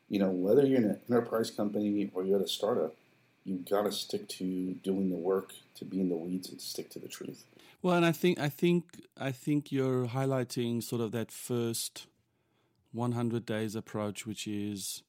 you 0.08 0.18
know, 0.18 0.30
whether 0.30 0.64
you're 0.64 0.78
in 0.78 0.84
an 0.84 1.00
enterprise 1.10 1.50
company 1.50 2.10
or 2.14 2.24
you're 2.24 2.38
at 2.38 2.44
a 2.44 2.48
startup, 2.48 2.94
you've 3.44 3.68
got 3.68 3.82
to 3.82 3.92
stick 3.92 4.28
to 4.28 4.74
doing 4.84 5.10
the 5.10 5.16
work, 5.16 5.52
to 5.76 5.84
be 5.84 6.00
in 6.00 6.08
the 6.08 6.16
weeds, 6.16 6.48
and 6.48 6.60
stick 6.60 6.90
to 6.90 6.98
the 6.98 7.08
truth. 7.08 7.44
Well, 7.82 7.96
and 7.96 8.06
I 8.06 8.12
think 8.12 8.38
I 8.38 8.48
think 8.48 8.84
I 9.18 9.32
think 9.32 9.70
you're 9.70 10.06
highlighting 10.06 10.82
sort 10.82 11.02
of 11.02 11.12
that 11.12 11.30
first 11.30 12.06
100 12.92 13.44
days 13.46 13.74
approach, 13.74 14.26
which 14.26 14.46
is 14.46 15.02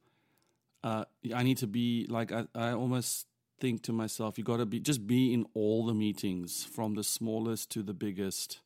uh, 0.84 1.06
I 1.34 1.44
need 1.44 1.58
to 1.58 1.68
be 1.68 2.06
like 2.10 2.32
I, 2.32 2.46
I 2.56 2.72
almost 2.72 3.28
think 3.60 3.82
to 3.84 3.94
myself, 3.94 4.38
you 4.38 4.44
got 4.44 4.58
to 4.58 4.66
be 4.66 4.80
just 4.80 5.08
be 5.08 5.34
in 5.34 5.46
all 5.54 5.86
the 5.86 5.94
meetings 5.94 6.64
from 6.64 6.96
the 6.96 7.04
smallest 7.04 7.72
to 7.72 7.84
the 7.84 7.94
biggest, 7.94 8.60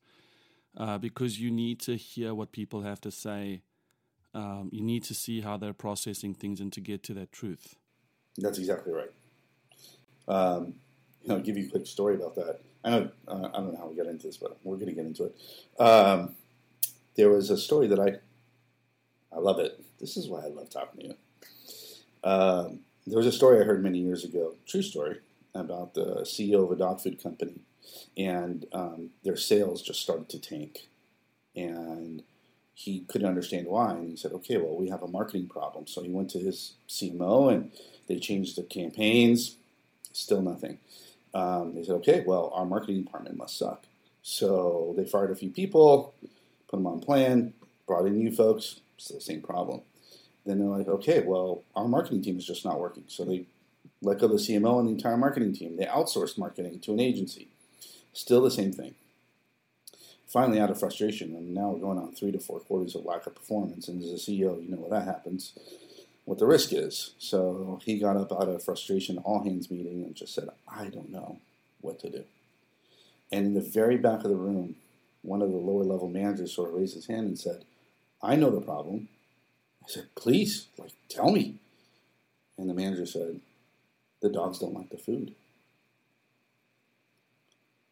uh, 0.77 0.97
because 0.97 1.39
you 1.39 1.51
need 1.51 1.79
to 1.81 1.95
hear 1.95 2.33
what 2.33 2.51
people 2.51 2.81
have 2.81 3.01
to 3.01 3.11
say. 3.11 3.61
Um, 4.33 4.69
you 4.71 4.81
need 4.81 5.03
to 5.05 5.13
see 5.13 5.41
how 5.41 5.57
they're 5.57 5.73
processing 5.73 6.33
things 6.33 6.61
and 6.61 6.71
to 6.73 6.79
get 6.79 7.03
to 7.03 7.13
that 7.15 7.31
truth. 7.31 7.75
That's 8.37 8.57
exactly 8.59 8.93
right. 8.93 9.11
Um, 10.27 10.75
you 11.21 11.29
know, 11.29 11.35
I'll 11.35 11.41
give 11.41 11.57
you 11.57 11.67
a 11.67 11.69
quick 11.69 11.85
story 11.85 12.15
about 12.15 12.35
that. 12.35 12.61
I 12.83 12.89
know 12.91 13.09
uh, 13.27 13.49
I 13.53 13.57
don't 13.57 13.73
know 13.73 13.79
how 13.79 13.87
we 13.87 13.95
got 13.95 14.07
into 14.07 14.27
this, 14.27 14.37
but 14.37 14.57
we're 14.63 14.77
going 14.77 14.87
to 14.87 14.93
get 14.93 15.05
into 15.05 15.25
it. 15.25 15.81
Um, 15.81 16.35
there 17.15 17.29
was 17.29 17.49
a 17.49 17.57
story 17.57 17.87
that 17.87 17.99
I 17.99 18.19
I 19.33 19.39
love 19.39 19.59
it. 19.59 19.83
This 19.99 20.17
is 20.17 20.27
why 20.27 20.41
I 20.41 20.47
love 20.47 20.69
talking 20.69 21.01
to 21.01 21.07
you. 21.07 21.15
Um, 22.23 22.79
there 23.07 23.17
was 23.17 23.27
a 23.27 23.31
story 23.31 23.59
I 23.59 23.63
heard 23.63 23.83
many 23.83 23.99
years 23.99 24.23
ago, 24.23 24.55
true 24.67 24.81
story, 24.81 25.19
about 25.53 25.93
the 25.93 26.21
CEO 26.21 26.63
of 26.63 26.71
a 26.71 26.75
dog 26.75 27.01
food 27.01 27.21
company, 27.21 27.59
and 28.17 28.65
um, 28.73 29.09
their 29.23 29.35
sales 29.37 29.81
just 29.81 30.01
started 30.01 30.29
to 30.29 30.39
tank, 30.39 30.87
and 31.55 32.23
he 32.73 33.01
couldn't 33.01 33.27
understand 33.27 33.67
why. 33.67 33.91
And 33.91 34.09
he 34.09 34.15
said, 34.15 34.31
"Okay, 34.33 34.57
well, 34.57 34.77
we 34.77 34.89
have 34.89 35.01
a 35.03 35.07
marketing 35.07 35.47
problem." 35.47 35.87
So 35.87 36.03
he 36.03 36.09
went 36.09 36.29
to 36.31 36.39
his 36.39 36.73
CMO, 36.87 37.51
and 37.51 37.71
they 38.07 38.19
changed 38.19 38.57
the 38.57 38.63
campaigns. 38.63 39.57
Still 40.13 40.41
nothing. 40.41 40.77
Um, 41.33 41.75
they 41.75 41.83
said, 41.83 41.95
okay, 41.95 42.23
well, 42.25 42.51
our 42.53 42.65
marketing 42.65 43.03
department 43.03 43.37
must 43.37 43.57
suck. 43.57 43.85
So 44.21 44.93
they 44.97 45.05
fired 45.05 45.31
a 45.31 45.35
few 45.35 45.49
people, 45.49 46.13
put 46.67 46.77
them 46.77 46.87
on 46.87 46.99
plan, 46.99 47.53
brought 47.87 48.05
in 48.05 48.17
new 48.17 48.31
folks, 48.31 48.81
still 49.03 49.17
the 49.17 49.23
same 49.23 49.41
problem. 49.41 49.81
Then 50.45 50.59
they're 50.59 50.67
like, 50.67 50.87
okay, 50.87 51.21
well, 51.21 51.63
our 51.75 51.87
marketing 51.87 52.23
team 52.23 52.37
is 52.37 52.45
just 52.45 52.65
not 52.65 52.79
working. 52.79 53.03
So 53.07 53.23
they 53.23 53.45
let 54.01 54.19
go 54.19 54.25
of 54.25 54.31
the 54.31 54.37
CMO 54.37 54.79
and 54.79 54.87
the 54.87 54.93
entire 54.93 55.17
marketing 55.17 55.53
team. 55.53 55.77
They 55.77 55.85
outsourced 55.85 56.37
marketing 56.37 56.79
to 56.79 56.93
an 56.93 56.99
agency. 56.99 57.47
Still 58.13 58.41
the 58.41 58.51
same 58.51 58.71
thing. 58.71 58.95
Finally, 60.27 60.59
out 60.59 60.71
of 60.71 60.79
frustration, 60.79 61.35
and 61.35 61.53
now 61.53 61.69
we're 61.69 61.79
going 61.79 61.97
on 61.97 62.13
three 62.13 62.31
to 62.31 62.39
four 62.39 62.59
quarters 62.61 62.95
of 62.95 63.05
lack 63.05 63.27
of 63.27 63.35
performance. 63.35 63.87
And 63.87 64.01
as 64.01 64.11
a 64.11 64.31
CEO, 64.31 64.63
you 64.63 64.69
know 64.69 64.77
what 64.77 64.91
that 64.91 65.05
happens, 65.05 65.53
what 66.23 66.39
the 66.39 66.45
risk 66.45 66.71
is. 66.71 67.13
So 67.19 67.81
he 67.83 67.99
got 67.99 68.15
up 68.15 68.31
out 68.31 68.47
of 68.47 68.63
frustration, 68.63 69.17
all 69.19 69.43
hands 69.43 69.69
meeting, 69.69 70.03
and 70.03 70.15
just 70.15 70.33
said, 70.33 70.49
I 70.67 70.85
don't 70.85 71.11
know 71.11 71.39
what 71.81 71.99
to 71.99 72.09
do. 72.09 72.23
And 73.31 73.45
in 73.45 73.53
the 73.53 73.61
very 73.61 73.97
back 73.97 74.23
of 74.23 74.29
the 74.29 74.35
room, 74.35 74.75
one 75.21 75.41
of 75.41 75.51
the 75.51 75.57
lower 75.57 75.83
level 75.83 76.07
managers 76.07 76.53
sort 76.53 76.69
of 76.69 76.75
raised 76.75 76.95
his 76.95 77.07
hand 77.07 77.27
and 77.27 77.37
said, 77.37 77.65
I 78.23 78.35
know 78.35 78.49
the 78.49 78.61
problem. 78.61 79.07
I 79.83 79.87
said, 79.87 80.07
please, 80.15 80.67
like, 80.77 80.91
tell 81.09 81.31
me. 81.31 81.55
And 82.57 82.69
the 82.69 82.73
manager 82.73 83.05
said, 83.05 83.39
the 84.21 84.29
dogs 84.29 84.59
don't 84.59 84.73
like 84.73 84.89
the 84.89 84.97
food. 84.97 85.33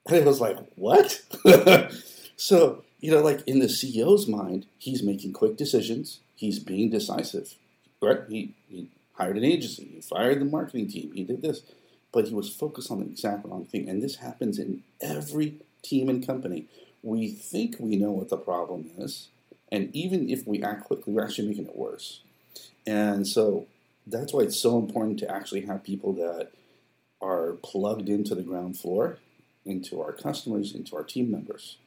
And 0.06 0.18
it 0.18 0.26
was 0.26 0.40
like, 0.40 0.58
what? 0.76 1.22
so, 2.36 2.84
you 3.00 3.12
know, 3.12 3.22
like 3.22 3.42
in 3.48 3.60
the 3.60 3.66
CEO's 3.66 4.28
mind, 4.28 4.66
he's 4.78 5.04
making 5.04 5.34
quick 5.34 5.58
decisions. 5.58 6.20
He's 6.36 6.60
being 6.60 6.90
decisive. 6.90 7.56
Right? 8.02 8.20
He, 8.30 8.54
he 8.68 8.90
hired 9.14 9.38
an 9.38 9.44
agency. 9.44 9.92
He 9.96 10.02
fired 10.02 10.40
the 10.40 10.46
marketing 10.46 10.90
team. 10.90 11.12
He 11.14 11.24
did 11.24 11.42
this. 11.42 11.62
But 12.12 12.28
he 12.28 12.34
was 12.34 12.50
focused 12.50 12.90
on 12.90 13.00
the 13.00 13.06
exact 13.06 13.46
wrong 13.46 13.66
thing. 13.66 13.90
And 13.90 14.02
this 14.02 14.18
happens 14.18 14.58
in 14.58 14.84
every 15.02 15.56
team 15.84 16.10
and 16.10 16.26
company. 16.26 16.68
We 17.04 17.30
think 17.30 17.76
we 17.80 17.96
know 17.96 18.12
what 18.12 18.30
the 18.30 18.38
problem 18.38 18.90
is. 18.98 19.30
And 19.72 19.94
even 19.96 20.30
if 20.30 20.48
we 20.48 20.62
act 20.62 20.86
quickly, 20.86 21.14
we're 21.14 21.24
actually 21.24 21.48
making 21.48 21.68
it 21.68 21.76
worse. 21.76 22.22
And 22.88 23.28
so 23.28 23.68
that's 24.08 24.34
why 24.34 24.42
it's 24.42 24.60
so 24.60 24.80
important 24.80 25.20
to 25.20 25.32
actually 25.32 25.62
have 25.62 25.84
people 25.84 26.14
that 26.14 26.50
are 27.22 27.54
plugged 27.64 28.10
into 28.10 28.34
the 28.34 28.42
ground 28.42 28.80
floor, 28.80 29.20
into 29.66 30.02
our 30.02 30.14
customers, 30.14 30.74
into 30.74 30.96
our 30.96 31.04
team 31.04 31.32
members. 31.32 31.78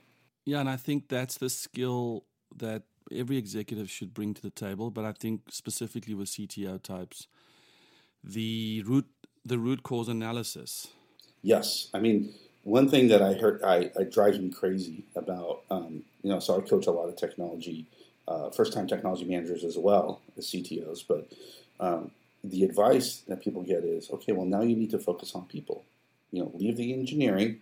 Yeah, 0.44 0.60
and 0.60 0.68
I 0.68 0.76
think 0.76 1.08
that's 1.08 1.38
the 1.38 1.50
skill 1.50 2.24
that 2.56 2.82
every 3.10 3.36
executive 3.36 3.90
should 3.90 4.14
bring 4.14 4.34
to 4.34 4.42
the 4.42 4.50
table. 4.50 4.90
But 4.90 5.04
I 5.04 5.12
think 5.12 5.42
specifically 5.50 6.14
with 6.14 6.28
CTO 6.28 6.82
types, 6.82 7.26
the 8.22 8.82
root 8.86 9.06
the 9.44 9.58
root 9.58 9.82
cause 9.82 10.08
analysis. 10.08 10.88
Yes, 11.42 11.88
I 11.92 11.98
mean 11.98 12.32
one 12.64 12.88
thing 12.88 13.08
that 13.08 13.22
I 13.22 13.34
heard 13.34 13.62
I, 13.62 13.90
I 13.98 14.04
drives 14.04 14.38
me 14.38 14.50
crazy 14.50 15.04
about 15.16 15.62
um, 15.70 16.04
you 16.22 16.30
know 16.30 16.40
so 16.40 16.56
I 16.56 16.60
coach 16.60 16.86
a 16.86 16.90
lot 16.90 17.08
of 17.08 17.16
technology 17.16 17.86
uh, 18.28 18.50
first 18.50 18.72
time 18.72 18.86
technology 18.86 19.24
managers 19.24 19.64
as 19.64 19.76
well 19.76 20.20
as 20.36 20.46
CTOs, 20.46 21.04
but 21.06 21.28
um, 21.80 22.12
the 22.44 22.64
advice 22.64 23.22
that 23.28 23.42
people 23.42 23.62
get 23.62 23.84
is 23.84 24.10
okay, 24.10 24.32
well, 24.32 24.46
now 24.46 24.62
you 24.62 24.76
need 24.76 24.90
to 24.90 24.98
focus 24.98 25.34
on 25.34 25.44
people. 25.46 25.84
You 26.30 26.42
know, 26.42 26.50
leave 26.54 26.76
the 26.76 26.92
engineering. 26.92 27.60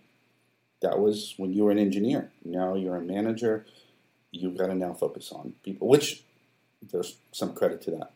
That 0.81 0.99
was 0.99 1.35
when 1.37 1.53
you 1.53 1.65
were 1.65 1.71
an 1.71 1.79
engineer. 1.79 2.31
Now 2.43 2.75
you're 2.75 2.95
a 2.95 3.01
manager. 3.01 3.65
You've 4.31 4.57
got 4.57 4.67
to 4.67 4.75
now 4.75 4.93
focus 4.93 5.31
on 5.31 5.53
people, 5.63 5.87
which 5.87 6.23
there's 6.91 7.17
some 7.31 7.53
credit 7.53 7.81
to 7.83 7.91
that. 7.91 8.11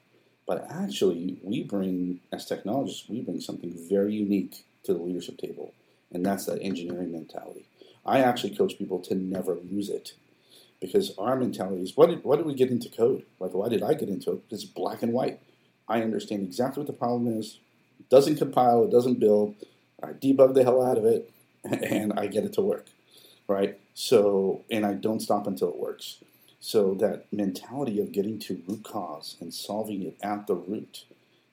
But 0.48 0.68
actually, 0.70 1.38
we 1.44 1.64
bring, 1.64 2.22
as 2.32 2.46
technologists, 2.46 3.10
we 3.10 3.22
bring 3.22 3.42
something 3.42 3.74
very 3.90 4.14
unique 4.14 4.64
to 4.84 4.94
the 4.94 5.02
leadership 5.02 5.38
table, 5.38 5.74
and 6.16 6.26
that's 6.26 6.46
that 6.46 6.62
engineering 6.62 7.12
mentality. 7.12 7.68
I 8.06 8.20
actually 8.20 8.56
coach 8.56 8.78
people 8.78 9.00
to 9.02 9.16
never 9.16 9.56
lose 9.56 9.90
it 9.90 10.14
because 10.80 11.14
our 11.18 11.36
mentality 11.36 11.84
is 11.84 11.98
what 11.98 12.10
did, 12.10 12.24
what 12.24 12.38
did 12.38 12.46
we 12.46 12.54
get 12.54 12.72
into 12.72 12.90
code? 12.90 13.24
Like, 13.40 13.54
why 13.54 13.68
did 13.68 13.84
I 13.84 13.94
get 13.94 14.08
into 14.08 14.32
it? 14.32 14.40
It's 14.50 14.64
black 14.64 15.04
and 15.04 15.12
white. 15.12 15.40
I 15.90 16.02
understand 16.02 16.44
exactly 16.44 16.82
what 16.82 16.88
the 16.88 16.98
problem 16.98 17.28
is. 17.28 17.60
It 18.00 18.10
doesn't 18.10 18.38
compile, 18.38 18.86
it 18.86 18.92
doesn't 18.92 19.20
build. 19.20 19.56
I 20.02 20.14
debug 20.14 20.54
the 20.54 20.64
hell 20.64 20.84
out 20.84 20.98
of 20.98 21.06
it, 21.06 21.32
and 21.64 22.14
I 22.14 22.28
get 22.28 22.46
it 22.46 22.54
to 22.54 22.62
work, 22.62 22.88
right? 23.48 23.78
So, 23.94 24.64
and 24.72 24.86
I 24.86 24.94
don't 24.94 25.20
stop 25.20 25.48
until 25.48 25.70
it 25.70 25.78
works. 25.78 26.20
So 26.62 26.94
that 26.96 27.26
mentality 27.32 28.00
of 28.00 28.14
getting 28.14 28.40
to 28.40 28.62
root 28.68 28.84
cause 28.84 29.36
and 29.42 29.54
solving 29.54 30.02
it 30.02 30.18
at 30.24 30.48
the 30.48 30.56
root, 30.56 31.04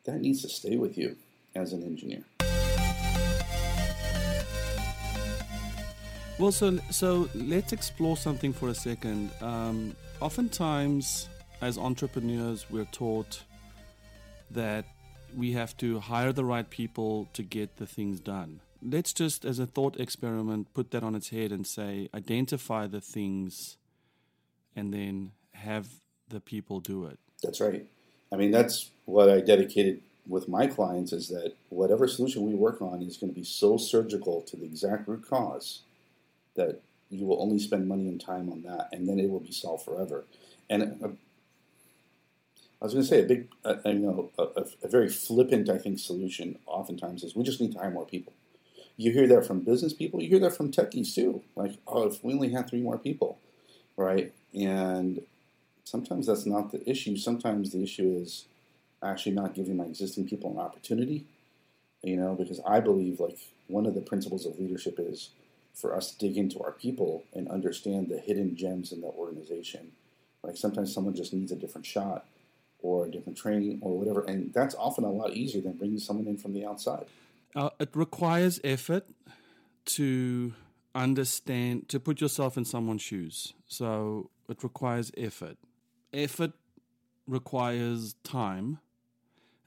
that 0.05 0.21
needs 0.21 0.43
to 0.43 0.49
stay 0.49 0.77
with 0.77 0.97
you 0.97 1.17
as 1.55 1.73
an 1.73 1.83
engineer. 1.83 2.25
Well, 6.43 6.51
so 6.51 6.77
so 6.91 7.29
let's 7.37 7.73
explore 7.73 8.17
something 8.17 8.53
for 8.53 8.69
a 8.69 8.75
second. 8.75 9.31
Um, 9.41 9.95
oftentimes, 10.21 11.29
as 11.61 11.79
entrepreneurs, 11.79 12.67
we're 12.69 12.91
taught 12.91 13.45
that 14.51 14.85
we 15.37 15.53
have 15.53 15.77
to 15.77 16.01
hire 16.01 16.33
the 16.33 16.45
right 16.45 16.69
people 16.69 17.29
to 17.35 17.45
get 17.45 17.77
the 17.77 17.87
things 17.87 18.19
done. 18.19 18.59
Let's 18.83 19.13
just, 19.13 19.45
as 19.45 19.61
a 19.61 19.67
thought 19.67 20.01
experiment, 20.01 20.75
put 20.75 20.91
that 20.91 21.05
on 21.05 21.15
its 21.15 21.29
head 21.29 21.53
and 21.53 21.65
say, 21.65 22.09
identify 22.13 22.89
the 22.89 23.01
things 23.01 23.77
and 24.75 24.93
then 24.93 25.31
have 25.53 25.87
the 26.29 26.41
people 26.41 26.81
do 26.81 27.05
it. 27.05 27.21
That's 27.41 27.61
right. 27.61 27.87
I 28.33 28.37
mean, 28.37 28.51
that's 28.51 28.91
what 29.05 29.31
I 29.31 29.43
dedicated 29.43 30.03
with 30.27 30.49
my 30.49 30.67
clients 30.67 31.13
is 31.13 31.29
that 31.29 31.55
whatever 31.69 32.09
solution 32.09 32.43
we 32.43 32.57
work 32.57 32.83
on 32.83 33.01
is 33.01 33.17
going 33.17 33.33
to 33.33 33.39
be 33.39 33.45
so 33.45 33.77
surgical 33.77 34.43
to 34.43 34.57
the 34.57 34.65
exact 34.65 35.07
root 35.07 35.25
cause 35.25 35.83
that 36.55 36.81
you 37.11 37.27
will 37.27 37.43
only 37.43 37.59
spend 37.59 37.87
money 37.89 38.09
and 38.09 38.21
time 38.21 38.51
on 38.51 38.63
that, 38.63 38.89
and 38.93 39.09
then 39.09 39.19
it 39.19 39.29
will 39.29 39.41
be 39.41 39.53
solved 39.53 39.85
forever. 39.85 40.25
And 40.71 41.17
I 42.83 42.85
was 42.85 42.95
going 42.95 43.05
to 43.05 43.09
say 43.09 43.21
a 43.21 43.27
big, 43.27 43.49
uh, 43.65 43.77
you 43.85 44.01
know, 44.01 44.31
a, 44.37 44.65
a, 44.83 44.89
very 44.89 45.09
flippant, 45.09 45.71
I 45.71 45.79
think, 45.79 46.01
solution 46.01 46.59
oftentimes 46.67 47.23
is 47.23 47.37
we 47.37 47.45
just 47.45 47.61
need 47.61 47.73
to 47.73 47.79
hire 47.79 47.93
more 47.93 48.07
people. 48.07 48.33
You 48.97 49.13
hear 49.13 49.29
that 49.29 49.47
from 49.47 49.61
business 49.61 49.93
people. 49.93 50.21
You 50.21 50.29
hear 50.29 50.41
that 50.41 50.57
from 50.57 50.73
techies 50.73 51.15
too. 51.15 51.43
Like, 51.55 51.75
oh, 51.87 52.09
if 52.09 52.25
we 52.25 52.33
only 52.33 52.51
had 52.51 52.69
three 52.69 52.81
more 52.81 52.99
people, 52.99 53.39
right? 53.97 54.33
And 54.53 55.23
sometimes 55.85 56.27
that's 56.27 56.45
not 56.45 56.73
the 56.73 56.89
issue. 56.91 57.17
Sometimes 57.17 57.71
the 57.71 57.85
issue 57.85 58.19
is 58.21 58.47
actually 59.01 59.33
not 59.33 59.55
giving 59.55 59.77
my 59.77 59.85
existing 59.85 60.27
people 60.27 60.51
an 60.51 60.59
opportunity. 60.59 61.25
You 62.03 62.17
know, 62.17 62.35
because 62.35 62.61
I 62.67 62.81
believe 62.81 63.21
like 63.21 63.39
one 63.69 63.87
of 63.87 63.95
the 63.95 64.01
principles 64.01 64.45
of 64.45 64.59
leadership 64.59 64.97
is 64.99 65.31
for 65.75 65.95
us 65.95 66.13
to 66.13 66.19
dig 66.19 66.37
into 66.37 66.61
our 66.63 66.73
people 66.73 67.25
and 67.35 67.49
understand 67.49 68.09
the 68.09 68.19
hidden 68.19 68.57
gems 68.57 68.93
in 68.93 69.01
the 69.01 69.07
organization. 69.07 69.93
Like 70.43 70.57
sometimes 70.57 70.93
someone 70.93 71.15
just 71.15 71.33
needs 71.33 71.53
a 71.53 71.57
different 71.57 71.87
shot 71.87 72.27
or 72.81 73.07
a 73.07 73.11
different 73.11 73.39
training 73.39 73.79
or 73.81 73.99
whatever. 73.99 74.25
And 74.25 74.53
that's 74.53 74.75
often 74.75 75.05
a 75.05 75.11
lot 75.11 75.33
easier 75.33 75.63
than 75.63 75.75
bringing 75.75 75.99
someone 75.99 76.27
in 76.27 76.37
from 76.37 76.53
the 76.53 76.67
outside. 76.67 77.07
Uh, 77.55 77.71
it 77.79 77.91
requires 77.95 78.61
effort 78.65 79.07
to 79.85 80.53
understand, 80.95 81.89
to 81.89 82.01
put 82.01 82.21
yourself 82.21 82.57
in 82.57 82.65
someone's 82.65 83.03
shoes. 83.03 83.55
So 83.67 84.31
it 84.49 84.63
requires 84.63 85.11
effort. 85.17 85.57
Effort 86.13 86.53
requires 87.27 88.15
time, 88.25 88.79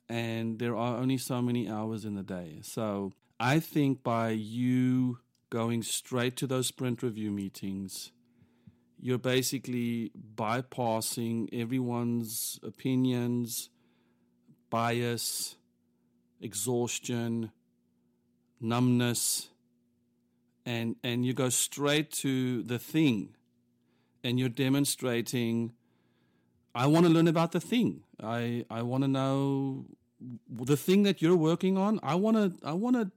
and 0.09 0.59
there 0.59 0.75
are 0.75 0.97
only 0.97 1.17
so 1.17 1.41
many 1.41 1.69
hours 1.69 2.05
in 2.05 2.15
the 2.15 2.23
day. 2.23 2.59
So 2.61 3.13
I 3.39 3.59
think 3.59 4.03
by 4.03 4.29
you 4.29 5.19
going 5.49 5.83
straight 5.83 6.35
to 6.37 6.47
those 6.47 6.67
sprint 6.67 7.03
review 7.03 7.31
meetings, 7.31 8.11
you're 8.99 9.17
basically 9.17 10.11
bypassing 10.35 11.49
everyone's 11.53 12.59
opinions, 12.63 13.69
bias, 14.69 15.57
exhaustion, 16.41 17.51
numbness, 18.59 19.49
and 20.65 20.95
and 21.03 21.25
you 21.25 21.33
go 21.33 21.49
straight 21.49 22.11
to 22.11 22.63
the 22.63 22.79
thing, 22.79 23.35
and 24.23 24.39
you're 24.39 24.49
demonstrating. 24.49 25.73
I 26.73 26.87
want 26.87 27.05
to 27.05 27.11
learn 27.11 27.27
about 27.27 27.51
the 27.51 27.61
thing. 27.61 28.03
I 28.21 28.65
I 28.69 28.81
want 28.81 29.03
to 29.03 29.07
know 29.07 29.85
the 30.49 30.77
thing 30.77 31.03
that 31.03 31.21
you're 31.21 31.35
working 31.35 31.77
on. 31.77 31.99
I 32.01 32.15
want 32.15 32.37
to 32.37 32.67
I 32.67 32.73
want 32.73 32.95
to 32.95 33.11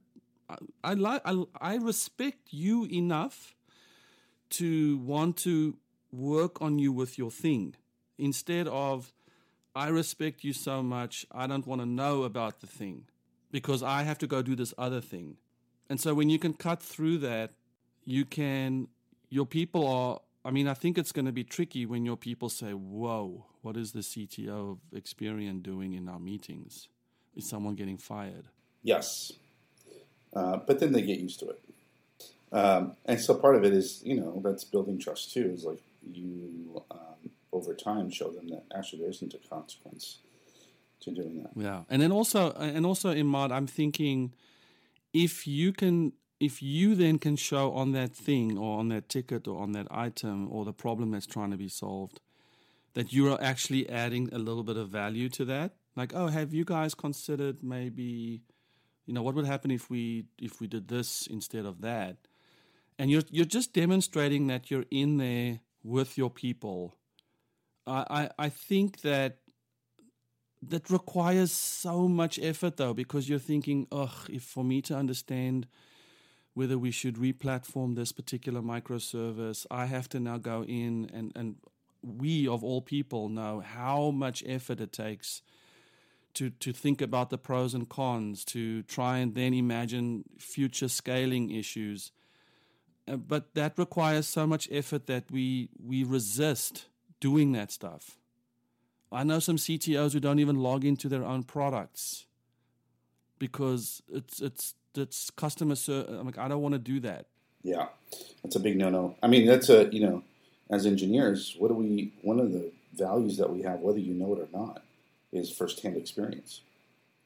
I, 0.83 0.93
like 0.93 1.21
I, 1.25 1.43
I 1.61 1.75
respect 1.75 2.49
you 2.51 2.85
enough 2.85 3.55
to 4.51 4.97
want 4.99 5.37
to 5.37 5.77
work 6.11 6.61
on 6.61 6.79
you 6.79 6.91
with 6.91 7.17
your 7.17 7.31
thing 7.31 7.75
instead 8.17 8.67
of 8.67 9.13
I 9.75 9.87
respect 9.87 10.43
you 10.43 10.53
so 10.53 10.83
much, 10.83 11.25
I 11.31 11.47
don't 11.47 11.65
want 11.65 11.81
to 11.81 11.85
know 11.85 12.23
about 12.23 12.59
the 12.59 12.67
thing 12.67 13.05
because 13.51 13.81
I 13.81 14.03
have 14.03 14.17
to 14.19 14.27
go 14.27 14.41
do 14.41 14.55
this 14.55 14.73
other 14.77 15.01
thing. 15.01 15.37
And 15.89 15.99
so 15.99 16.13
when 16.13 16.29
you 16.29 16.37
can 16.37 16.53
cut 16.53 16.81
through 16.81 17.19
that, 17.19 17.51
you 18.03 18.25
can, 18.25 18.87
your 19.29 19.45
people 19.45 19.87
are, 19.87 20.19
I 20.43 20.51
mean, 20.51 20.67
I 20.67 20.73
think 20.73 20.97
it's 20.97 21.11
going 21.11 21.25
to 21.25 21.31
be 21.31 21.43
tricky 21.43 21.85
when 21.85 22.05
your 22.05 22.17
people 22.17 22.49
say, 22.49 22.71
Whoa, 22.71 23.45
what 23.61 23.77
is 23.77 23.91
the 23.91 23.99
CTO 23.99 24.71
of 24.71 24.77
Experian 24.93 25.61
doing 25.61 25.93
in 25.93 26.07
our 26.09 26.19
meetings? 26.19 26.87
Is 27.35 27.47
someone 27.47 27.75
getting 27.75 27.97
fired? 27.97 28.45
Yes. 28.83 29.33
Uh, 30.33 30.57
but 30.57 30.79
then 30.79 30.91
they 30.91 31.01
get 31.01 31.19
used 31.19 31.39
to 31.39 31.49
it. 31.49 31.61
Um, 32.51 32.93
and 33.05 33.19
so 33.19 33.35
part 33.35 33.55
of 33.55 33.63
it 33.63 33.73
is, 33.73 34.01
you 34.03 34.19
know, 34.19 34.41
that's 34.43 34.63
building 34.63 34.99
trust 34.99 35.33
too. 35.33 35.51
Is 35.53 35.65
like 35.65 35.81
you 36.11 36.83
um, 36.91 37.31
over 37.51 37.73
time 37.73 38.09
show 38.09 38.29
them 38.29 38.47
that 38.49 38.63
actually 38.75 38.99
there 39.01 39.09
isn't 39.09 39.33
a 39.33 39.49
consequence 39.49 40.19
to 41.01 41.11
doing 41.11 41.43
that. 41.43 41.51
Yeah, 41.55 41.83
and 41.89 42.01
then 42.01 42.11
also, 42.11 42.51
and 42.53 42.85
also, 42.85 43.11
in 43.11 43.27
Imad, 43.27 43.51
I'm 43.51 43.67
thinking 43.67 44.33
if 45.13 45.47
you 45.47 45.71
can, 45.71 46.13
if 46.39 46.61
you 46.61 46.95
then 46.95 47.19
can 47.19 47.35
show 47.35 47.71
on 47.73 47.91
that 47.93 48.15
thing 48.15 48.57
or 48.57 48.79
on 48.79 48.89
that 48.89 49.09
ticket 49.09 49.47
or 49.47 49.61
on 49.61 49.71
that 49.73 49.87
item 49.91 50.47
or 50.51 50.65
the 50.65 50.73
problem 50.73 51.11
that's 51.11 51.27
trying 51.27 51.51
to 51.51 51.57
be 51.57 51.69
solved 51.69 52.19
that 52.93 53.13
you 53.13 53.31
are 53.31 53.41
actually 53.41 53.89
adding 53.89 54.29
a 54.33 54.37
little 54.37 54.63
bit 54.63 54.77
of 54.77 54.89
value 54.89 55.29
to 55.29 55.45
that. 55.45 55.73
Like, 55.95 56.13
oh, 56.13 56.27
have 56.27 56.53
you 56.53 56.65
guys 56.65 56.95
considered 56.95 57.63
maybe, 57.63 58.41
you 59.09 59.15
know, 59.15 59.23
what 59.23 59.33
would 59.33 59.47
happen 59.47 59.71
if 59.71 59.89
we 59.89 60.25
if 60.37 60.61
we 60.61 60.67
did 60.67 60.87
this 60.87 61.25
instead 61.25 61.65
of 61.65 61.81
that? 61.81 62.17
And 62.99 63.09
you're 63.09 63.23
you're 63.31 63.43
just 63.43 63.73
demonstrating 63.73 64.45
that 64.47 64.69
you're 64.69 64.85
in 64.91 65.17
there 65.17 65.61
with 65.83 66.15
your 66.15 66.29
people. 66.29 66.93
I 67.87 68.05
I, 68.37 68.45
I 68.45 68.49
think 68.49 69.01
that 69.01 69.39
that 70.61 70.91
requires 70.91 71.51
so 71.51 72.07
much 72.07 72.37
effort 72.37 72.77
though 72.77 72.93
because 72.93 73.27
you're 73.27 73.39
thinking 73.39 73.87
ugh 73.91 74.29
if 74.29 74.43
for 74.43 74.63
me 74.63 74.79
to 74.83 74.95
understand 74.95 75.65
whether 76.53 76.77
we 76.77 76.91
should 76.91 77.15
replatform 77.15 77.95
this 77.95 78.11
particular 78.11 78.61
microservice 78.61 79.65
i 79.71 79.85
have 79.85 80.09
to 80.09 80.19
now 80.19 80.37
go 80.37 80.65
in 80.65 81.09
and 81.13 81.31
and 81.33 81.55
we 82.03 82.45
of 82.45 82.61
all 82.61 82.81
people 82.81 83.29
know 83.29 83.61
how 83.61 84.11
much 84.11 84.43
effort 84.45 84.81
it 84.81 84.91
takes 84.91 85.41
to 86.39 86.49
to 86.49 86.71
think 86.73 87.01
about 87.01 87.29
the 87.29 87.37
pros 87.37 87.73
and 87.73 87.89
cons 87.89 88.43
to 88.45 88.83
try 88.83 89.17
and 89.17 89.35
then 89.35 89.53
imagine 89.53 90.23
future 90.37 90.87
scaling 90.87 91.51
issues 91.51 92.11
uh, 93.07 93.15
but 93.15 93.53
that 93.55 93.77
requires 93.77 94.27
so 94.27 94.47
much 94.47 94.67
effort 94.71 95.07
that 95.07 95.25
we 95.31 95.69
we 95.83 96.03
resist 96.03 96.87
doing 97.19 97.51
that 97.51 97.71
stuff 97.71 98.19
I 99.11 99.23
know 99.23 99.39
some 99.39 99.57
CTOs 99.57 100.13
who 100.13 100.19
don't 100.19 100.39
even 100.39 100.57
log 100.57 100.85
into 100.85 101.09
their 101.09 101.23
own 101.23 101.43
products 101.43 102.25
because 103.39 104.03
it's 104.11 104.39
it's 104.41 104.75
it's 104.95 105.29
customer 105.31 105.75
service. 105.75 106.09
I'm 106.11 106.25
like, 106.25 106.37
I 106.37 106.47
don't 106.47 106.61
want 106.61 106.73
to 106.73 106.79
do 106.79 106.99
that. 107.01 107.25
Yeah, 107.63 107.87
that's 108.43 108.55
a 108.55 108.59
big 108.59 108.77
no-no. 108.77 109.15
I 109.23 109.27
mean, 109.27 109.45
that's 109.47 109.69
a 109.69 109.89
you 109.91 110.01
know, 110.01 110.23
as 110.69 110.85
engineers, 110.85 111.55
what 111.57 111.69
do 111.69 111.73
we? 111.73 112.13
One 112.21 112.39
of 112.39 112.51
the 112.51 112.71
values 112.93 113.37
that 113.37 113.49
we 113.49 113.63
have, 113.63 113.79
whether 113.79 113.99
you 113.99 114.13
know 114.13 114.33
it 114.35 114.39
or 114.39 114.47
not, 114.53 114.83
is 115.31 115.51
firsthand 115.51 115.97
experience. 115.97 116.61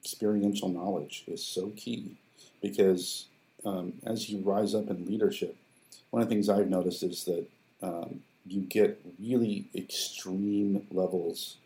Experiential 0.02 0.70
knowledge 0.70 1.24
is 1.28 1.44
so 1.44 1.72
key 1.76 2.18
because 2.62 3.26
um, 3.66 3.94
as 4.06 4.30
you 4.30 4.40
rise 4.40 4.76
up 4.76 4.90
in 4.90 5.06
leadership, 5.06 5.56
one 6.10 6.22
of 6.22 6.30
the 6.30 6.36
things 6.36 6.50
I've 6.50 6.70
noticed 6.70 7.04
is 7.04 7.24
that 7.26 7.46
um, 7.82 8.22
you 8.46 8.62
get 8.62 9.02
really 9.20 9.66
extreme 9.74 10.86
levels 10.92 11.58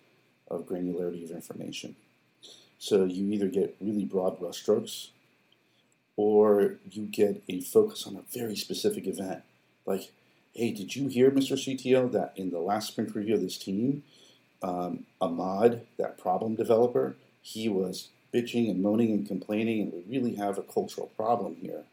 of 0.49 0.67
granularity 0.67 1.23
of 1.23 1.31
information. 1.31 1.95
So 2.79 3.05
you 3.05 3.31
either 3.31 3.47
get 3.47 3.75
really 3.81 4.05
broad 4.05 4.39
brushstrokes 4.39 5.09
or 6.15 6.75
you 6.89 7.05
get 7.05 7.43
a 7.47 7.61
focus 7.61 8.05
on 8.07 8.15
a 8.15 8.37
very 8.37 8.55
specific 8.55 9.07
event. 9.07 9.43
Like, 9.85 10.11
hey, 10.53 10.71
did 10.71 10.95
you 10.95 11.07
hear, 11.07 11.31
Mr. 11.31 11.53
CTO, 11.53 12.11
that 12.11 12.33
in 12.35 12.49
the 12.49 12.59
last 12.59 12.89
sprint 12.89 13.15
review 13.15 13.35
of 13.35 13.41
this 13.41 13.57
team, 13.57 14.03
um, 14.61 15.05
Ahmad, 15.21 15.81
that 15.97 16.17
problem 16.17 16.55
developer, 16.55 17.15
he 17.41 17.69
was 17.69 18.09
bitching 18.33 18.69
and 18.69 18.81
moaning 18.81 19.11
and 19.11 19.27
complaining, 19.27 19.81
and 19.81 19.93
we 19.93 20.17
really 20.17 20.35
have 20.35 20.57
a 20.57 20.63
cultural 20.63 21.07
problem 21.15 21.55
here. 21.61 21.83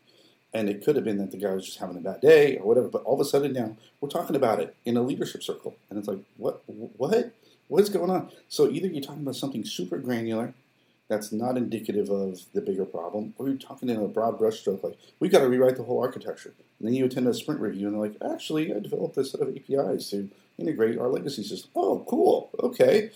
And 0.52 0.68
it 0.68 0.84
could 0.84 0.94
have 0.96 1.04
been 1.04 1.18
that 1.18 1.32
the 1.32 1.36
guy 1.36 1.52
was 1.52 1.66
just 1.66 1.78
having 1.78 1.96
a 1.96 2.00
bad 2.00 2.20
day 2.20 2.58
or 2.58 2.66
whatever, 2.66 2.88
but 2.88 3.02
all 3.02 3.14
of 3.14 3.20
a 3.20 3.24
sudden 3.24 3.52
now 3.52 3.76
we're 4.00 4.08
talking 4.08 4.36
about 4.36 4.60
it 4.60 4.76
in 4.84 4.96
a 4.96 5.02
leadership 5.02 5.42
circle. 5.42 5.76
And 5.90 5.98
it's 5.98 6.06
like, 6.06 6.20
what? 6.36 6.62
What? 6.66 7.32
What 7.68 7.82
is 7.82 7.88
going 7.88 8.10
on? 8.10 8.30
So 8.48 8.68
either 8.70 8.86
you're 8.86 9.02
talking 9.02 9.22
about 9.22 9.36
something 9.36 9.64
super 9.64 9.98
granular 9.98 10.54
that's 11.08 11.32
not 11.32 11.56
indicative 11.56 12.08
of 12.08 12.40
the 12.52 12.60
bigger 12.60 12.84
problem, 12.84 13.34
or 13.36 13.48
you're 13.48 13.56
talking 13.56 13.88
in 13.88 13.96
a 13.96 14.06
broad 14.06 14.38
brushstroke 14.38 14.82
like 14.82 14.96
we've 15.20 15.32
got 15.32 15.40
to 15.40 15.48
rewrite 15.48 15.76
the 15.76 15.82
whole 15.82 16.00
architecture. 16.00 16.54
And 16.78 16.88
then 16.88 16.94
you 16.94 17.04
attend 17.04 17.26
a 17.26 17.34
sprint 17.34 17.60
review 17.60 17.86
and 17.86 17.94
they're 17.94 18.02
like, 18.02 18.34
actually, 18.34 18.74
I 18.74 18.78
developed 18.78 19.16
this 19.16 19.32
set 19.32 19.40
of 19.40 19.48
APIs 19.48 20.10
to 20.10 20.30
integrate 20.58 20.98
our 20.98 21.08
legacy 21.08 21.42
system. 21.42 21.70
Oh, 21.74 22.04
cool. 22.08 22.50
Okay. 22.62 23.10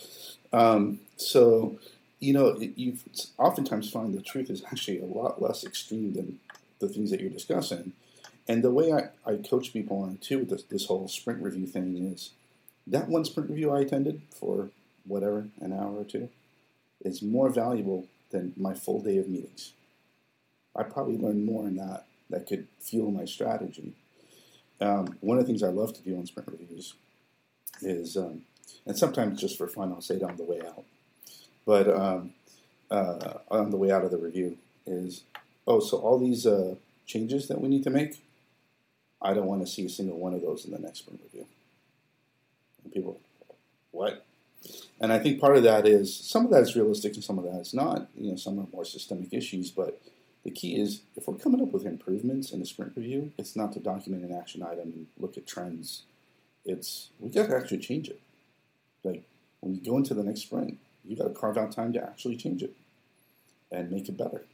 Um, 0.53 1.01
so 1.17 1.79
you 2.21 2.33
know, 2.33 2.59
you 2.59 2.97
oftentimes 3.39 3.91
find 3.91 4.13
the 4.13 4.23
truth 4.23 4.51
is 4.51 4.65
actually 4.67 5.01
a 5.01 5.05
lot 5.05 5.41
less 5.41 5.65
extreme 5.65 6.15
than 6.15 6.41
the 6.81 6.89
things 6.89 7.11
that 7.11 7.21
you're 7.21 7.31
discussing. 7.31 7.93
And 8.49 8.65
the 8.65 8.71
way 8.71 8.93
I, 8.93 9.09
I 9.25 9.37
coach 9.37 9.73
people 9.73 10.03
on 10.03 10.19
too 10.19 10.41
with 10.41 10.51
this, 10.51 10.63
this 10.65 10.87
whole 10.87 11.07
sprint 11.09 11.43
review 11.43 11.67
thing 11.67 11.97
is 12.13 12.31
that 12.87 13.09
one 13.09 13.25
sprint 13.25 13.51
review 13.51 13.71
I 13.71 13.81
attended 13.81 14.23
for 14.35 14.71
whatever, 15.07 15.49
an 15.61 15.73
hour 15.73 15.99
or 15.99 16.05
two, 16.05 16.29
is 17.03 17.23
more 17.23 17.51
valuable 17.51 18.07
than 18.31 18.53
my 18.57 18.75
full 18.75 19.01
day 19.01 19.19
of 19.19 19.29
meetings. 19.29 19.73
I 20.75 20.83
probably 20.83 21.19
learned 21.19 21.45
more 21.45 21.67
in 21.67 21.77
that 21.77 22.07
that 22.31 22.47
could 22.47 22.67
fuel 22.81 23.11
my 23.11 23.25
strategy. 23.25 23.93
Um, 24.81 25.17
one 25.21 25.39
of 25.39 25.45
the 25.45 25.49
things 25.49 25.63
I 25.63 25.69
love 25.69 25.95
to 25.95 26.03
do 26.03 26.17
on 26.17 26.27
sprint 26.27 26.51
reviews 26.51 26.95
is, 27.83 28.17
um, 28.17 28.43
and 28.87 28.97
sometimes 28.97 29.41
just 29.41 29.59
for 29.59 29.67
fun, 29.67 29.93
I'll 29.93 30.01
say 30.01 30.17
it 30.17 30.23
on 30.23 30.37
the 30.37 30.45
way 30.45 30.61
out, 30.67 30.85
but 31.67 31.89
um, 31.89 32.33
uh, 32.91 33.39
on 33.51 33.71
the 33.71 33.77
way 33.77 33.91
out 33.91 34.05
of 34.05 34.11
the 34.11 34.19
review 34.19 34.59
is, 34.87 35.23
oh, 35.67 35.81
so 35.81 35.99
all 35.99 36.19
these 36.19 36.47
uh, 36.47 36.75
changes 37.07 37.49
that 37.49 37.61
we 37.61 37.69
need 37.69 37.85
to 37.85 37.91
make, 37.91 38.23
I 39.21 39.35
don't 39.35 39.47
want 39.47 39.61
to 39.63 39.67
see 39.67 39.85
a 39.87 39.89
single 39.89 40.19
one 40.19 40.35
of 40.35 40.43
those 40.43 40.65
in 40.65 40.71
the 40.71 40.79
next 40.79 41.01
sprint 41.01 41.21
review. 41.25 41.47
And 42.85 42.93
people, 42.93 43.21
what? 43.91 44.25
And 45.01 45.13
I 45.13 45.19
think 45.19 45.41
part 45.41 45.57
of 45.57 45.63
that 45.65 45.87
is 45.87 46.15
some 46.15 46.45
of 46.45 46.51
that 46.51 46.63
is 46.63 46.77
realistic 46.77 47.15
and 47.15 47.25
some 47.25 47.39
of 47.39 47.45
that 47.45 47.61
is 47.61 47.75
not. 47.75 48.09
You 48.17 48.31
know, 48.31 48.37
some 48.37 48.59
are 48.59 48.67
more 48.73 48.85
systemic 48.85 49.33
issues, 49.33 49.71
but 49.71 50.01
the 50.45 50.51
key 50.51 50.81
is 50.81 51.03
if 51.17 51.27
we're 51.27 51.35
coming 51.35 51.61
up 51.61 51.73
with 51.73 51.85
improvements 51.85 52.53
in 52.53 52.63
a 52.63 52.67
sprint 52.67 52.93
review, 52.97 53.33
it's 53.39 53.57
not 53.57 53.73
to 53.73 53.81
document 53.81 54.25
an 54.25 54.37
action 54.37 54.63
item 54.63 54.93
and 54.95 55.07
look 55.19 55.37
at 55.37 55.47
trends. 55.47 56.03
It's 56.69 57.09
we 57.19 57.31
got 57.31 57.49
to 57.49 57.57
actually 57.57 57.79
change 57.79 58.09
it. 58.09 58.21
Like 59.03 59.25
when 59.61 59.75
you 59.75 59.81
go 59.81 59.97
into 59.97 60.13
the 60.13 60.23
next 60.23 60.43
sprint, 60.43 60.79
you 61.05 61.17
got 61.17 61.25
to 61.25 61.35
carve 61.35 61.57
out 61.57 61.73
time 61.73 61.95
to 61.95 62.03
actually 62.03 62.37
change 62.37 62.63
it 62.63 62.75
and 63.73 63.91
make 63.91 64.09
it 64.09 64.19
better. 64.19 64.45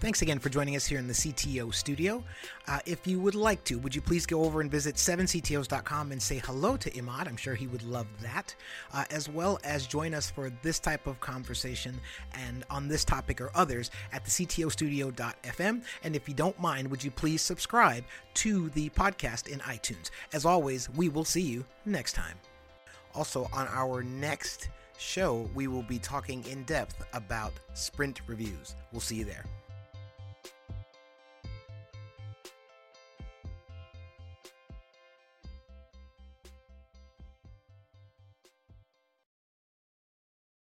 Thanks 0.00 0.22
again 0.22 0.38
for 0.38 0.48
joining 0.48 0.76
us 0.76 0.86
here 0.86 1.00
in 1.00 1.08
the 1.08 1.12
CTO 1.12 1.74
studio. 1.74 2.22
Uh, 2.68 2.78
if 2.86 3.04
you 3.04 3.18
would 3.18 3.34
like 3.34 3.64
to, 3.64 3.80
would 3.80 3.92
you 3.92 4.00
please 4.00 4.26
go 4.26 4.44
over 4.44 4.60
and 4.60 4.70
visit 4.70 4.94
7ctos.com 4.94 6.12
and 6.12 6.22
say 6.22 6.40
hello 6.44 6.76
to 6.76 6.88
Imad? 6.92 7.26
I'm 7.26 7.36
sure 7.36 7.56
he 7.56 7.66
would 7.66 7.82
love 7.82 8.06
that, 8.22 8.54
uh, 8.92 9.06
as 9.10 9.28
well 9.28 9.58
as 9.64 9.88
join 9.88 10.14
us 10.14 10.30
for 10.30 10.52
this 10.62 10.78
type 10.78 11.08
of 11.08 11.18
conversation 11.18 11.98
and 12.32 12.64
on 12.70 12.86
this 12.86 13.04
topic 13.04 13.40
or 13.40 13.50
others 13.56 13.90
at 14.12 14.24
the 14.24 14.30
ctostudio.fm. 14.30 15.82
And 16.04 16.14
if 16.14 16.28
you 16.28 16.34
don't 16.34 16.58
mind, 16.60 16.88
would 16.92 17.02
you 17.02 17.10
please 17.10 17.42
subscribe 17.42 18.04
to 18.34 18.68
the 18.70 18.90
podcast 18.90 19.48
in 19.48 19.58
iTunes? 19.60 20.10
As 20.32 20.44
always, 20.44 20.88
we 20.90 21.08
will 21.08 21.24
see 21.24 21.42
you 21.42 21.64
next 21.86 22.12
time. 22.12 22.36
Also, 23.16 23.48
on 23.52 23.66
our 23.72 24.04
next 24.04 24.68
show, 24.96 25.50
we 25.56 25.66
will 25.66 25.82
be 25.82 25.98
talking 25.98 26.44
in 26.46 26.62
depth 26.62 27.04
about 27.14 27.52
sprint 27.74 28.20
reviews. 28.28 28.76
We'll 28.92 29.00
see 29.00 29.16
you 29.16 29.24
there. 29.24 29.44